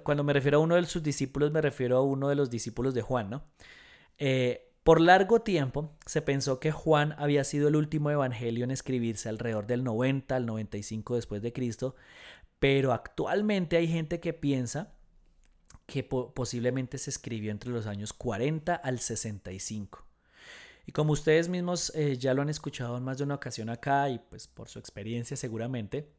Cuando 0.03 0.23
me 0.23 0.33
refiero 0.33 0.57
a 0.57 0.61
uno 0.61 0.75
de 0.75 0.85
sus 0.85 1.03
discípulos, 1.03 1.51
me 1.51 1.61
refiero 1.61 1.97
a 1.97 2.01
uno 2.01 2.27
de 2.27 2.35
los 2.35 2.49
discípulos 2.49 2.93
de 2.93 3.01
Juan, 3.03 3.29
¿no? 3.29 3.43
Eh, 4.17 4.66
por 4.87 5.01
largo 5.01 5.41
tiempo 5.41 5.91
se 6.05 6.21
pensó 6.21 6.61
que 6.61 6.71
Juan 6.71 7.13
había 7.17 7.43
sido 7.43 7.67
el 7.67 7.75
último 7.75 8.09
evangelio 8.09 8.63
en 8.63 8.71
escribirse 8.71 9.27
alrededor 9.27 9.67
del 9.67 9.83
90 9.83 10.33
al 10.33 10.45
95 10.45 11.15
después 11.15 11.41
de 11.41 11.51
Cristo, 11.51 11.97
pero 12.59 12.93
actualmente 12.93 13.75
hay 13.75 13.89
gente 13.89 14.21
que 14.21 14.31
piensa 14.31 14.93
que 15.87 16.05
po- 16.05 16.33
posiblemente 16.33 16.97
se 16.99 17.09
escribió 17.09 17.51
entre 17.51 17.69
los 17.69 17.85
años 17.85 18.13
40 18.13 18.75
al 18.75 18.99
65. 18.99 20.05
Y 20.85 20.93
como 20.93 21.11
ustedes 21.11 21.49
mismos 21.49 21.91
eh, 21.93 22.15
ya 22.17 22.33
lo 22.33 22.41
han 22.41 22.47
escuchado 22.47 22.95
en 22.97 23.03
más 23.03 23.17
de 23.17 23.25
una 23.25 23.35
ocasión 23.35 23.67
acá 23.67 24.07
y 24.09 24.19
pues 24.19 24.47
por 24.47 24.69
su 24.69 24.79
experiencia 24.79 25.35
seguramente, 25.35 26.13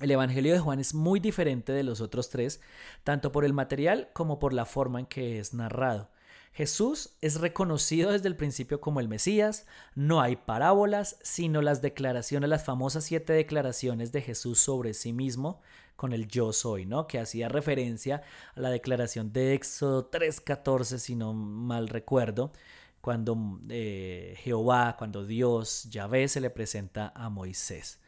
el 0.00 0.10
Evangelio 0.12 0.54
de 0.54 0.60
Juan 0.60 0.80
es 0.80 0.94
muy 0.94 1.20
diferente 1.20 1.72
de 1.72 1.82
los 1.82 2.00
otros 2.00 2.30
tres, 2.30 2.62
tanto 3.04 3.32
por 3.32 3.44
el 3.44 3.52
material 3.52 4.08
como 4.14 4.38
por 4.38 4.54
la 4.54 4.64
forma 4.64 4.98
en 4.98 5.04
que 5.04 5.38
es 5.38 5.52
narrado. 5.52 6.08
Jesús 6.52 7.16
es 7.22 7.40
reconocido 7.40 8.12
desde 8.12 8.28
el 8.28 8.36
principio 8.36 8.80
como 8.80 9.00
el 9.00 9.08
Mesías, 9.08 9.66
no 9.94 10.20
hay 10.20 10.36
parábolas, 10.36 11.18
sino 11.22 11.62
las 11.62 11.80
declaraciones, 11.80 12.50
las 12.50 12.64
famosas 12.64 13.04
siete 13.04 13.32
declaraciones 13.32 14.12
de 14.12 14.20
Jesús 14.20 14.58
sobre 14.58 14.92
sí 14.92 15.14
mismo 15.14 15.62
con 15.96 16.12
el 16.12 16.28
yo 16.28 16.52
soy, 16.52 16.84
¿no? 16.84 17.06
Que 17.06 17.20
hacía 17.20 17.48
referencia 17.48 18.22
a 18.54 18.60
la 18.60 18.70
declaración 18.70 19.32
de 19.32 19.54
Éxodo 19.54 20.10
3.14, 20.10 20.98
si 20.98 21.14
no 21.14 21.32
mal 21.32 21.88
recuerdo, 21.88 22.52
cuando 23.00 23.60
eh, 23.70 24.34
Jehová, 24.38 24.96
cuando 24.98 25.24
Dios, 25.24 25.88
Yahvé, 25.90 26.28
se 26.28 26.40
le 26.40 26.50
presenta 26.50 27.12
a 27.14 27.30
Moisés. 27.30 27.98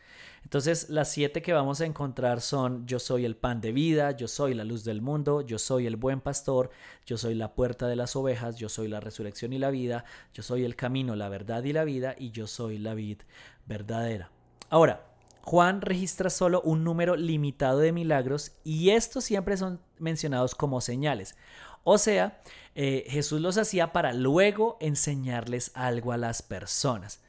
Entonces, 0.44 0.88
las 0.90 1.10
siete 1.10 1.42
que 1.42 1.52
vamos 1.52 1.80
a 1.80 1.86
encontrar 1.86 2.40
son 2.40 2.86
yo 2.86 2.98
soy 2.98 3.24
el 3.24 3.34
pan 3.34 3.60
de 3.60 3.72
vida, 3.72 4.12
yo 4.12 4.28
soy 4.28 4.54
la 4.54 4.62
luz 4.62 4.84
del 4.84 5.02
mundo, 5.02 5.40
yo 5.40 5.58
soy 5.58 5.86
el 5.86 5.96
buen 5.96 6.20
pastor, 6.20 6.70
yo 7.06 7.16
soy 7.16 7.34
la 7.34 7.54
puerta 7.54 7.88
de 7.88 7.96
las 7.96 8.14
ovejas, 8.14 8.56
yo 8.56 8.68
soy 8.68 8.88
la 8.88 9.00
resurrección 9.00 9.52
y 9.52 9.58
la 9.58 9.70
vida, 9.70 10.04
yo 10.32 10.42
soy 10.42 10.64
el 10.64 10.76
camino, 10.76 11.16
la 11.16 11.28
verdad 11.28 11.64
y 11.64 11.72
la 11.72 11.84
vida, 11.84 12.14
y 12.18 12.30
yo 12.30 12.46
soy 12.46 12.78
la 12.78 12.94
vid 12.94 13.22
verdadera. 13.66 14.30
Ahora, 14.70 15.06
Juan 15.42 15.80
registra 15.80 16.30
solo 16.30 16.62
un 16.62 16.84
número 16.84 17.16
limitado 17.16 17.78
de 17.78 17.92
milagros 17.92 18.52
y 18.64 18.90
estos 18.90 19.24
siempre 19.24 19.56
son 19.56 19.80
mencionados 19.98 20.54
como 20.54 20.80
señales. 20.80 21.36
O 21.84 21.98
sea, 21.98 22.40
eh, 22.74 23.04
Jesús 23.08 23.40
los 23.40 23.58
hacía 23.58 23.92
para 23.92 24.14
luego 24.14 24.78
enseñarles 24.80 25.70
algo 25.74 26.12
a 26.12 26.16
las 26.16 26.40
personas. 26.40 27.20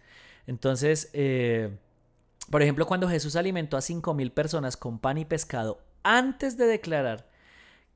Entonces, 0.48 1.10
eh, 1.12 1.78
por 2.50 2.62
ejemplo, 2.62 2.86
cuando 2.86 3.10
Jesús 3.10 3.36
alimentó 3.36 3.78
a 3.78 3.82
cinco 3.82 4.14
mil 4.14 4.32
personas 4.32 4.78
con 4.78 5.00
pan 5.00 5.18
y 5.18 5.26
pescado, 5.26 5.82
antes 6.04 6.58
de 6.58 6.66
declarar 6.66 7.30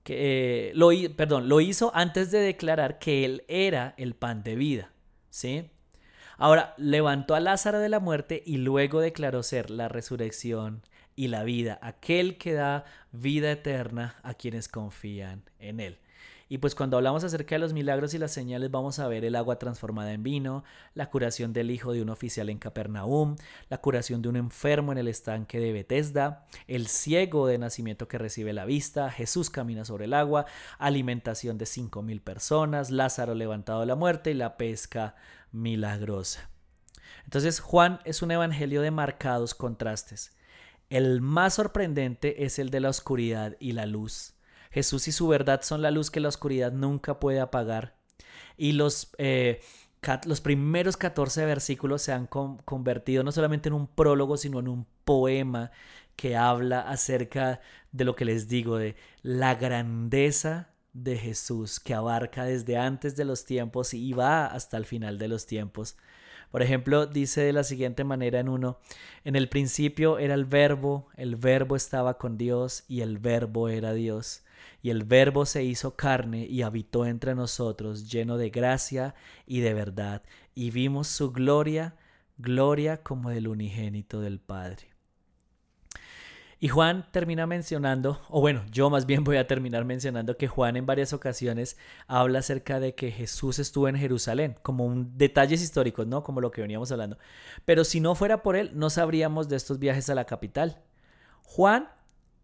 que 0.03 0.69
eh, 0.69 0.71
lo, 0.75 0.89
perdón, 1.15 1.49
lo 1.49 1.61
hizo 1.61 1.91
antes 1.93 2.31
de 2.31 2.39
declarar 2.39 2.99
que 2.99 3.25
él 3.25 3.43
era 3.47 3.93
el 3.97 4.15
pan 4.15 4.43
de 4.43 4.55
vida, 4.55 4.91
¿sí? 5.29 5.69
Ahora 6.37 6.73
levantó 6.77 7.35
a 7.35 7.41
Lázaro 7.41 7.79
de 7.79 7.89
la 7.89 7.99
muerte 7.99 8.41
y 8.45 8.57
luego 8.57 9.01
declaró 9.01 9.43
ser 9.43 9.69
la 9.69 9.89
resurrección 9.89 10.81
y 11.15 11.27
la 11.27 11.43
vida, 11.43 11.77
aquel 11.81 12.37
que 12.37 12.53
da 12.53 12.85
vida 13.11 13.51
eterna 13.51 14.15
a 14.23 14.33
quienes 14.33 14.69
confían 14.69 15.43
en 15.59 15.81
él. 15.81 15.99
Y 16.51 16.57
pues 16.57 16.73
cuando 16.73 16.97
hablamos 16.97 17.23
acerca 17.23 17.53
de 17.53 17.59
los 17.59 17.73
milagros 17.73 18.15
y 18.15 18.17
las 18.17 18.31
señales 18.31 18.71
vamos 18.71 18.97
a 18.97 19.07
ver 19.07 19.23
el 19.23 19.35
agua 19.35 19.59
transformada 19.59 20.11
en 20.13 20.23
vino, 20.23 20.63
la 20.95 21.11
curación 21.11 21.53
del 21.53 21.69
hijo 21.69 21.93
de 21.93 22.01
un 22.01 22.09
oficial 22.09 22.49
en 22.49 22.57
Capernaum, 22.57 23.35
la 23.69 23.77
curación 23.77 24.23
de 24.23 24.29
un 24.29 24.35
enfermo 24.35 24.91
en 24.91 24.97
el 24.97 25.07
estanque 25.07 25.59
de 25.59 25.71
Bethesda, 25.71 26.47
el 26.67 26.87
ciego 26.87 27.45
de 27.45 27.59
nacimiento 27.59 28.07
que 28.07 28.17
recibe 28.17 28.51
la 28.51 28.65
vista, 28.65 29.11
Jesús 29.11 29.51
camina 29.51 29.85
sobre 29.85 30.05
el 30.05 30.13
agua, 30.15 30.47
alimentación 30.79 31.59
de 31.59 31.67
cinco 31.67 32.01
mil 32.01 32.19
personas, 32.19 32.89
Lázaro 32.89 33.35
levantado 33.35 33.81
de 33.81 33.85
la 33.85 33.95
muerte 33.95 34.31
y 34.31 34.33
la 34.33 34.57
pesca 34.57 35.15
milagrosa. 35.51 36.49
Entonces 37.25 37.59
Juan 37.59 37.99
es 38.05 38.23
un 38.23 38.31
evangelio 38.31 38.81
de 38.81 38.89
marcados 38.89 39.53
contrastes. 39.53 40.35
El 40.89 41.21
más 41.21 41.53
sorprendente 41.53 42.43
es 42.43 42.57
el 42.57 42.71
de 42.71 42.79
la 42.79 42.89
oscuridad 42.89 43.55
y 43.59 43.73
la 43.73 43.85
luz. 43.85 44.33
Jesús 44.69 45.07
y 45.07 45.11
su 45.11 45.27
verdad 45.27 45.61
son 45.63 45.81
la 45.81 45.91
luz 45.91 46.11
que 46.11 46.19
la 46.19 46.29
oscuridad 46.29 46.71
nunca 46.71 47.19
puede 47.19 47.39
apagar. 47.39 47.95
Y 48.57 48.73
los, 48.73 49.11
eh, 49.17 49.61
los 50.25 50.41
primeros 50.41 50.97
14 50.97 51.45
versículos 51.45 52.01
se 52.01 52.11
han 52.13 52.27
con- 52.27 52.57
convertido 52.59 53.23
no 53.23 53.31
solamente 53.31 53.69
en 53.69 53.73
un 53.73 53.87
prólogo, 53.87 54.37
sino 54.37 54.59
en 54.59 54.67
un 54.67 54.85
poema 55.05 55.71
que 56.15 56.35
habla 56.35 56.81
acerca 56.81 57.61
de 57.91 58.03
lo 58.05 58.15
que 58.15 58.25
les 58.25 58.47
digo, 58.47 58.77
de 58.77 58.95
la 59.23 59.55
grandeza 59.55 60.69
de 60.93 61.17
Jesús, 61.17 61.79
que 61.79 61.93
abarca 61.93 62.43
desde 62.43 62.77
antes 62.77 63.15
de 63.15 63.25
los 63.25 63.45
tiempos 63.45 63.93
y 63.93 64.13
va 64.13 64.45
hasta 64.47 64.77
el 64.77 64.85
final 64.85 65.17
de 65.17 65.27
los 65.29 65.45
tiempos. 65.45 65.97
Por 66.51 66.61
ejemplo, 66.61 67.05
dice 67.05 67.41
de 67.41 67.53
la 67.53 67.63
siguiente 67.63 68.03
manera 68.03 68.39
en 68.39 68.49
uno, 68.49 68.79
en 69.23 69.35
el 69.35 69.49
principio 69.49 70.17
era 70.17 70.33
el 70.33 70.45
verbo, 70.45 71.07
el 71.15 71.35
verbo 71.35 71.75
estaba 71.75 72.17
con 72.17 72.37
Dios 72.37 72.83
y 72.87 73.01
el 73.01 73.19
verbo 73.19 73.69
era 73.69 73.93
Dios. 73.93 74.41
Y 74.81 74.89
el 74.89 75.03
verbo 75.03 75.45
se 75.45 75.63
hizo 75.63 75.95
carne 75.95 76.45
y 76.45 76.61
habitó 76.61 77.05
entre 77.05 77.35
nosotros, 77.35 78.09
lleno 78.09 78.37
de 78.37 78.49
gracia 78.49 79.15
y 79.45 79.59
de 79.59 79.73
verdad, 79.73 80.23
y 80.55 80.71
vimos 80.71 81.07
su 81.07 81.31
gloria, 81.31 81.95
gloria 82.37 83.03
como 83.03 83.29
del 83.29 83.47
unigénito 83.47 84.21
del 84.21 84.39
Padre. 84.39 84.89
Y 86.61 86.67
Juan 86.67 87.07
termina 87.11 87.47
mencionando, 87.47 88.19
o 88.27 88.41
bueno, 88.41 88.65
yo 88.69 88.89
más 88.89 89.05
bien 89.05 89.23
voy 89.23 89.37
a 89.37 89.47
terminar 89.47 89.85
mencionando 89.85 90.35
que 90.35 90.49
Juan 90.49 90.75
en 90.75 90.85
varias 90.85 91.13
ocasiones 91.13 91.77
habla 92.05 92.39
acerca 92.39 92.81
de 92.81 92.95
que 92.95 93.11
Jesús 93.11 93.59
estuvo 93.59 93.87
en 93.87 93.95
Jerusalén, 93.95 94.57
como 94.61 94.85
un 94.85 95.17
detalles 95.17 95.61
históricos, 95.61 96.05
¿no? 96.05 96.21
Como 96.21 96.41
lo 96.41 96.51
que 96.51 96.61
veníamos 96.61 96.91
hablando. 96.91 97.17
Pero 97.63 97.85
si 97.85 98.01
no 98.01 98.13
fuera 98.13 98.43
por 98.43 98.57
él, 98.57 98.71
no 98.73 98.89
sabríamos 98.89 99.47
de 99.47 99.55
estos 99.55 99.79
viajes 99.79 100.09
a 100.09 100.15
la 100.15 100.25
capital. 100.25 100.81
Juan 101.43 101.87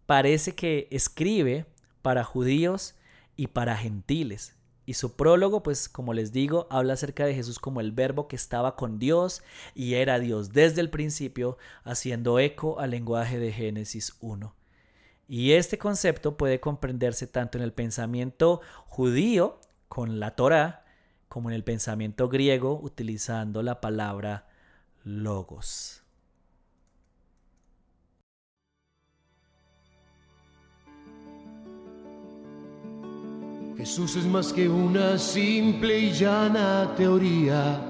parece 0.06 0.56
que 0.56 0.88
escribe 0.92 1.66
para 2.06 2.24
judíos 2.24 2.94
y 3.36 3.48
para 3.48 3.76
gentiles. 3.76 4.56
Y 4.86 4.94
su 4.94 5.16
prólogo, 5.16 5.64
pues 5.64 5.90
como 5.90 6.14
les 6.14 6.32
digo, 6.32 6.68
habla 6.70 6.94
acerca 6.94 7.26
de 7.26 7.34
Jesús 7.34 7.58
como 7.58 7.82
el 7.82 7.92
verbo 7.92 8.28
que 8.28 8.36
estaba 8.36 8.76
con 8.76 9.00
Dios 9.00 9.42
y 9.74 9.96
era 9.96 10.20
Dios 10.20 10.52
desde 10.52 10.82
el 10.82 10.92
principio, 10.92 11.58
haciendo 11.84 12.38
eco 12.38 12.80
al 12.80 12.92
lenguaje 12.92 13.40
de 13.40 13.52
Génesis 13.52 14.18
1. 14.20 14.54
Y 15.28 15.54
este 15.54 15.80
concepto 15.80 16.38
puede 16.38 16.60
comprenderse 16.60 17.26
tanto 17.26 17.58
en 17.58 17.64
el 17.64 17.74
pensamiento 17.74 18.62
judío 18.86 19.60
con 19.88 20.20
la 20.20 20.36
Torá, 20.36 20.86
como 21.28 21.50
en 21.50 21.56
el 21.56 21.64
pensamiento 21.64 22.30
griego 22.30 22.80
utilizando 22.80 23.64
la 23.64 23.82
palabra 23.82 24.48
logos. 25.04 26.05
Jesús 33.78 34.16
es 34.16 34.26
más 34.26 34.54
que 34.54 34.70
una 34.70 35.18
simple 35.18 36.00
y 36.00 36.12
llana 36.12 36.94
teoría. 36.96 37.82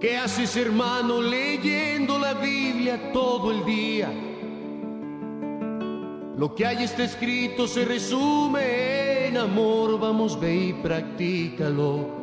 ¿Qué 0.00 0.16
haces 0.16 0.56
hermano 0.56 1.22
leyendo 1.22 2.18
la 2.18 2.34
Biblia 2.34 3.12
todo 3.12 3.52
el 3.52 3.64
día? 3.64 4.12
Lo 6.36 6.52
que 6.56 6.66
hay 6.66 6.82
está 6.82 7.04
escrito 7.04 7.68
se 7.68 7.84
resume 7.84 9.28
en 9.28 9.36
amor, 9.36 10.00
vamos 10.00 10.40
ve 10.40 10.54
y 10.56 10.72
practícalo. 10.72 12.22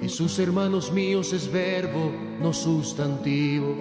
Jesús 0.00 0.38
hermanos 0.38 0.90
míos 0.90 1.34
es 1.34 1.52
verbo, 1.52 2.10
no 2.40 2.54
sustantivo. 2.54 3.76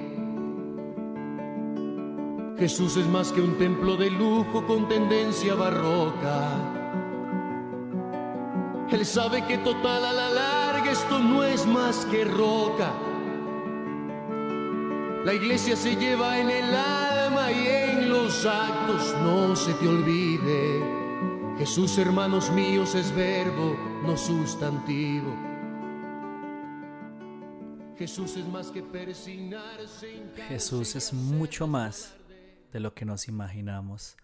Jesús 2.60 2.98
es 2.98 3.08
más 3.08 3.32
que 3.32 3.39
un 3.39 3.58
templo 3.58 3.96
de 3.96 4.12
lujo 4.12 4.65
con 4.67 4.89
tendencia 4.89 5.56
barroca. 5.56 6.77
Él 8.91 9.06
sabe 9.06 9.45
que 9.45 9.58
total 9.58 10.06
a 10.06 10.13
la 10.13 10.29
larga 10.29 10.92
esto 10.92 11.19
no 11.19 11.44
es 11.44 11.65
más 11.65 12.06
que 12.06 12.23
roca. 12.23 12.94
La 15.25 15.33
iglesia 15.33 15.75
se 15.75 15.98
lleva 15.98 16.40
en 16.40 16.50
el 16.50 16.73
alma 16.73 17.52
y 17.52 17.67
en 17.67 18.10
los 18.10 18.46
actos, 18.46 19.13
no 19.23 19.58
se 19.58 19.73
te 19.73 19.90
olvide. 19.90 20.81
Jesús, 21.58 21.98
hermanos 21.98 22.50
míos, 22.52 22.96
es 22.96 23.13
verbo, 23.13 23.75
no 24.04 24.15
sustantivo. 24.15 25.35
Jesús 27.98 28.38
es 28.38 28.48
más 28.48 28.71
que 28.71 28.83
persignarse 28.83 30.15
en 30.15 30.31
Jesús 30.48 30.96
es 30.96 31.12
mucho 31.12 31.67
más 31.67 32.13
de 32.71 32.79
lo 32.79 32.94
que 32.94 33.04
nos 33.04 33.27
imaginamos. 33.27 34.15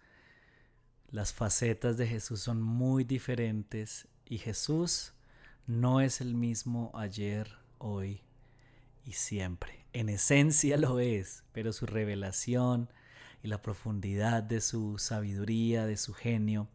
Las 1.10 1.34
facetas 1.34 1.98
de 1.98 2.06
Jesús 2.06 2.40
son 2.40 2.62
muy 2.62 3.04
diferentes 3.04 4.08
y 4.28 4.38
Jesús 4.38 5.12
no 5.66 6.00
es 6.00 6.20
el 6.20 6.34
mismo 6.34 6.90
ayer, 6.94 7.56
hoy 7.78 8.20
y 9.04 9.12
siempre. 9.12 9.84
En 9.92 10.08
esencia 10.08 10.76
lo 10.76 11.00
es, 11.00 11.44
pero 11.52 11.72
su 11.72 11.86
revelación 11.86 12.88
y 13.42 13.48
la 13.48 13.62
profundidad 13.62 14.42
de 14.42 14.60
su 14.60 14.98
sabiduría, 14.98 15.86
de 15.86 15.96
su 15.96 16.14
genio, 16.14 16.68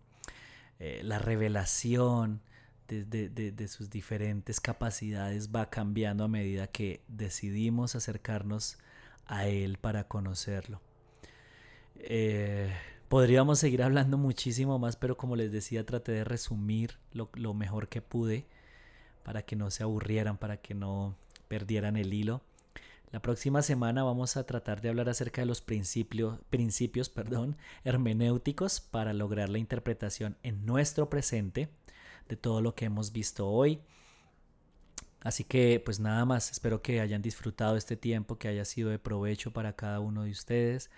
eh, 0.80 1.02
la 1.04 1.20
revelación 1.20 2.41
de, 2.88 3.04
de, 3.06 3.68
sus 3.68 3.91
diferentes 3.91 4.60
capacidades 4.60 5.52
va 5.54 5.70
cambiando 5.70 6.24
a 6.24 6.28
medida 6.28 6.66
que 6.66 7.04
decidimos 7.08 7.95
acercarnos 7.95 8.80
a 9.28 9.47
Él 9.47 9.78
para 9.78 10.08
conocerlo. 10.08 10.82
Eh, 11.97 12.74
podríamos 13.10 13.57
seguir 13.60 13.82
hablando 13.82 14.18
muchísimo 14.18 14.78
más, 14.80 14.95
pero 14.95 15.18
como 15.18 15.36
les 15.36 15.51
decía, 15.51 15.86
traté 15.86 16.12
de 16.12 16.24
resumir 16.24 16.99
lo, 17.12 17.53
mejor 17.53 17.89
que 17.89 18.01
pude 18.01 18.45
para 19.24 19.41
que 19.41 19.55
no 19.55 19.72
se 19.72 19.84
aburrieran, 19.84 20.38
para 20.38 20.57
que 20.57 20.76
no 20.76 21.18
perdieran 21.47 21.97
el 21.97 22.14
hilo. 22.14 22.41
La 23.12 23.20
próxima 23.22 23.64
semana 23.64 24.03
vamos 24.03 24.38
a 24.38 24.45
tratar 24.45 24.82
de 24.82 24.89
hablar 24.89 25.10
acerca 25.10 25.41
de 25.41 25.47
los 25.47 25.62
principios, 25.62 26.39
principios 26.51 27.10
perdón, 27.10 27.57
hermenéuticos 27.84 28.80
para 28.80 29.12
lograr 29.14 29.49
la 29.49 29.57
interpretación 29.57 30.38
en 30.43 30.66
nuestro 30.68 31.10
presente 31.10 31.70
de 32.30 32.38
todo 32.38 32.62
lo 32.62 32.76
que 32.76 32.86
hemos 32.86 33.12
visto 33.12 33.49
hoy. 33.49 33.82
Así 35.22 35.43
que 35.43 35.82
pues 35.84 35.99
nada 35.99 36.26
más, 36.26 36.51
espero 36.51 36.84
que 36.84 37.01
hayan 37.01 37.24
disfrutado 37.24 37.76
este 37.76 37.97
tiempo, 37.97 38.38
que 38.38 38.47
haya 38.47 38.66
sido 38.66 38.91
de 38.91 38.99
provecho 38.99 39.51
para 39.51 39.74
cada 39.76 39.99
uno 39.99 40.24
de 40.24 40.32
ustedes, 40.32 40.91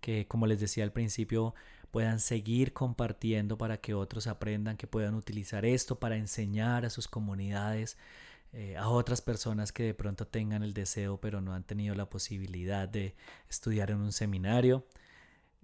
que 0.00 0.26
como 0.26 0.46
les 0.46 0.60
decía 0.60 0.84
al 0.84 0.92
principio 0.92 1.54
puedan 1.90 2.20
seguir 2.20 2.72
compartiendo 2.72 3.58
para 3.58 3.78
que 3.80 3.94
otros 3.94 4.26
aprendan, 4.26 4.76
que 4.76 4.86
puedan 4.86 5.14
utilizar 5.14 5.64
esto 5.64 5.98
para 5.98 6.16
enseñar 6.16 6.84
a 6.84 6.90
sus 6.90 7.08
comunidades, 7.08 7.96
eh, 8.52 8.76
a 8.76 8.88
otras 8.88 9.22
personas 9.22 9.72
que 9.72 9.82
de 9.82 9.94
pronto 9.94 10.26
tengan 10.26 10.62
el 10.62 10.72
deseo 10.74 11.20
pero 11.20 11.40
no 11.40 11.54
han 11.54 11.64
tenido 11.64 11.94
la 11.94 12.08
posibilidad 12.08 12.88
de 12.88 13.14
estudiar 13.48 13.90
en 13.90 13.98
un 13.98 14.12
seminario. 14.12 14.86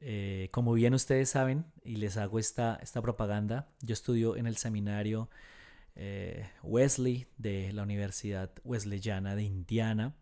Eh, 0.05 0.49
como 0.51 0.73
bien 0.73 0.95
ustedes 0.95 1.31
saben, 1.31 1.65
y 1.85 1.97
les 1.97 2.17
hago 2.17 2.39
esta, 2.41 2.79
esta 2.83 3.01
propaganda, 3.01 3.69
yo 3.83 3.93
estudio 3.93 4.37
en 4.37 4.47
el 4.47 4.57
seminario 4.57 5.31
eh, 5.95 6.49
Wesley 6.63 7.27
de 7.39 7.73
la 7.73 7.83
Universidad 7.83 8.51
Wesleyana 8.65 9.37
de 9.37 9.45
Indiana. 9.45 10.15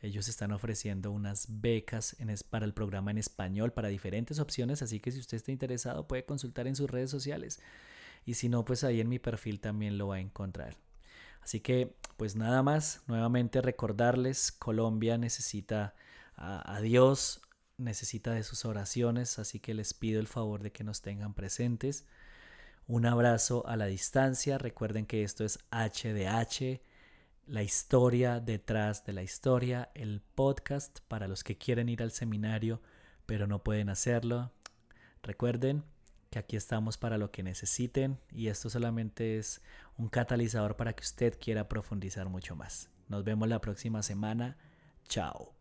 Ellos 0.00 0.28
están 0.28 0.52
ofreciendo 0.52 1.10
unas 1.10 1.46
becas 1.48 2.16
para 2.50 2.64
el 2.64 2.72
programa 2.72 3.10
en 3.10 3.18
español 3.18 3.72
para 3.72 3.88
diferentes 3.88 4.38
opciones, 4.38 4.82
así 4.82 5.00
que 5.00 5.10
si 5.10 5.18
usted 5.18 5.36
está 5.36 5.50
interesado 5.50 6.06
puede 6.06 6.24
consultar 6.24 6.66
en 6.66 6.76
sus 6.76 6.88
redes 6.88 7.10
sociales 7.10 7.60
y 8.24 8.34
si 8.34 8.48
no, 8.48 8.64
pues 8.64 8.84
ahí 8.84 9.00
en 9.00 9.08
mi 9.08 9.18
perfil 9.18 9.58
también 9.58 9.98
lo 9.98 10.08
va 10.08 10.16
a 10.16 10.20
encontrar. 10.20 10.76
Así 11.40 11.60
que, 11.60 11.96
pues 12.16 12.36
nada 12.36 12.62
más, 12.62 13.02
nuevamente 13.06 13.62
recordarles, 13.62 14.52
Colombia 14.52 15.16
necesita 15.18 15.94
a, 16.36 16.76
a 16.76 16.80
Dios, 16.80 17.40
necesita 17.78 18.32
de 18.32 18.42
sus 18.42 18.64
oraciones, 18.64 19.38
así 19.38 19.60
que 19.60 19.72
les 19.72 19.94
pido 19.94 20.20
el 20.20 20.26
favor 20.26 20.62
de 20.62 20.72
que 20.72 20.84
nos 20.84 21.00
tengan 21.00 21.32
presentes. 21.32 22.04
Un 22.86 23.06
abrazo 23.06 23.66
a 23.66 23.76
la 23.76 23.86
distancia, 23.86 24.58
recuerden 24.58 25.06
que 25.06 25.22
esto 25.22 25.44
es 25.44 25.58
HDH, 25.70 26.80
la 27.48 27.62
historia 27.62 28.40
detrás 28.40 29.04
de 29.04 29.12
la 29.12 29.22
historia, 29.22 29.90
el 29.94 30.20
podcast 30.20 31.00
para 31.08 31.26
los 31.26 31.42
que 31.42 31.58
quieren 31.58 31.88
ir 31.88 32.02
al 32.02 32.12
seminario 32.12 32.80
pero 33.28 33.46
no 33.46 33.62
pueden 33.62 33.90
hacerlo. 33.90 34.52
Recuerden 35.22 35.84
que 36.30 36.38
aquí 36.38 36.56
estamos 36.56 36.96
para 36.96 37.18
lo 37.18 37.30
que 37.30 37.42
necesiten 37.42 38.18
y 38.30 38.46
esto 38.46 38.70
solamente 38.70 39.36
es 39.36 39.60
un 39.98 40.08
catalizador 40.08 40.76
para 40.76 40.94
que 40.94 41.02
usted 41.02 41.38
quiera 41.38 41.68
profundizar 41.68 42.30
mucho 42.30 42.56
más. 42.56 42.88
Nos 43.06 43.24
vemos 43.24 43.46
la 43.46 43.60
próxima 43.60 44.02
semana. 44.02 44.56
Chao. 45.08 45.57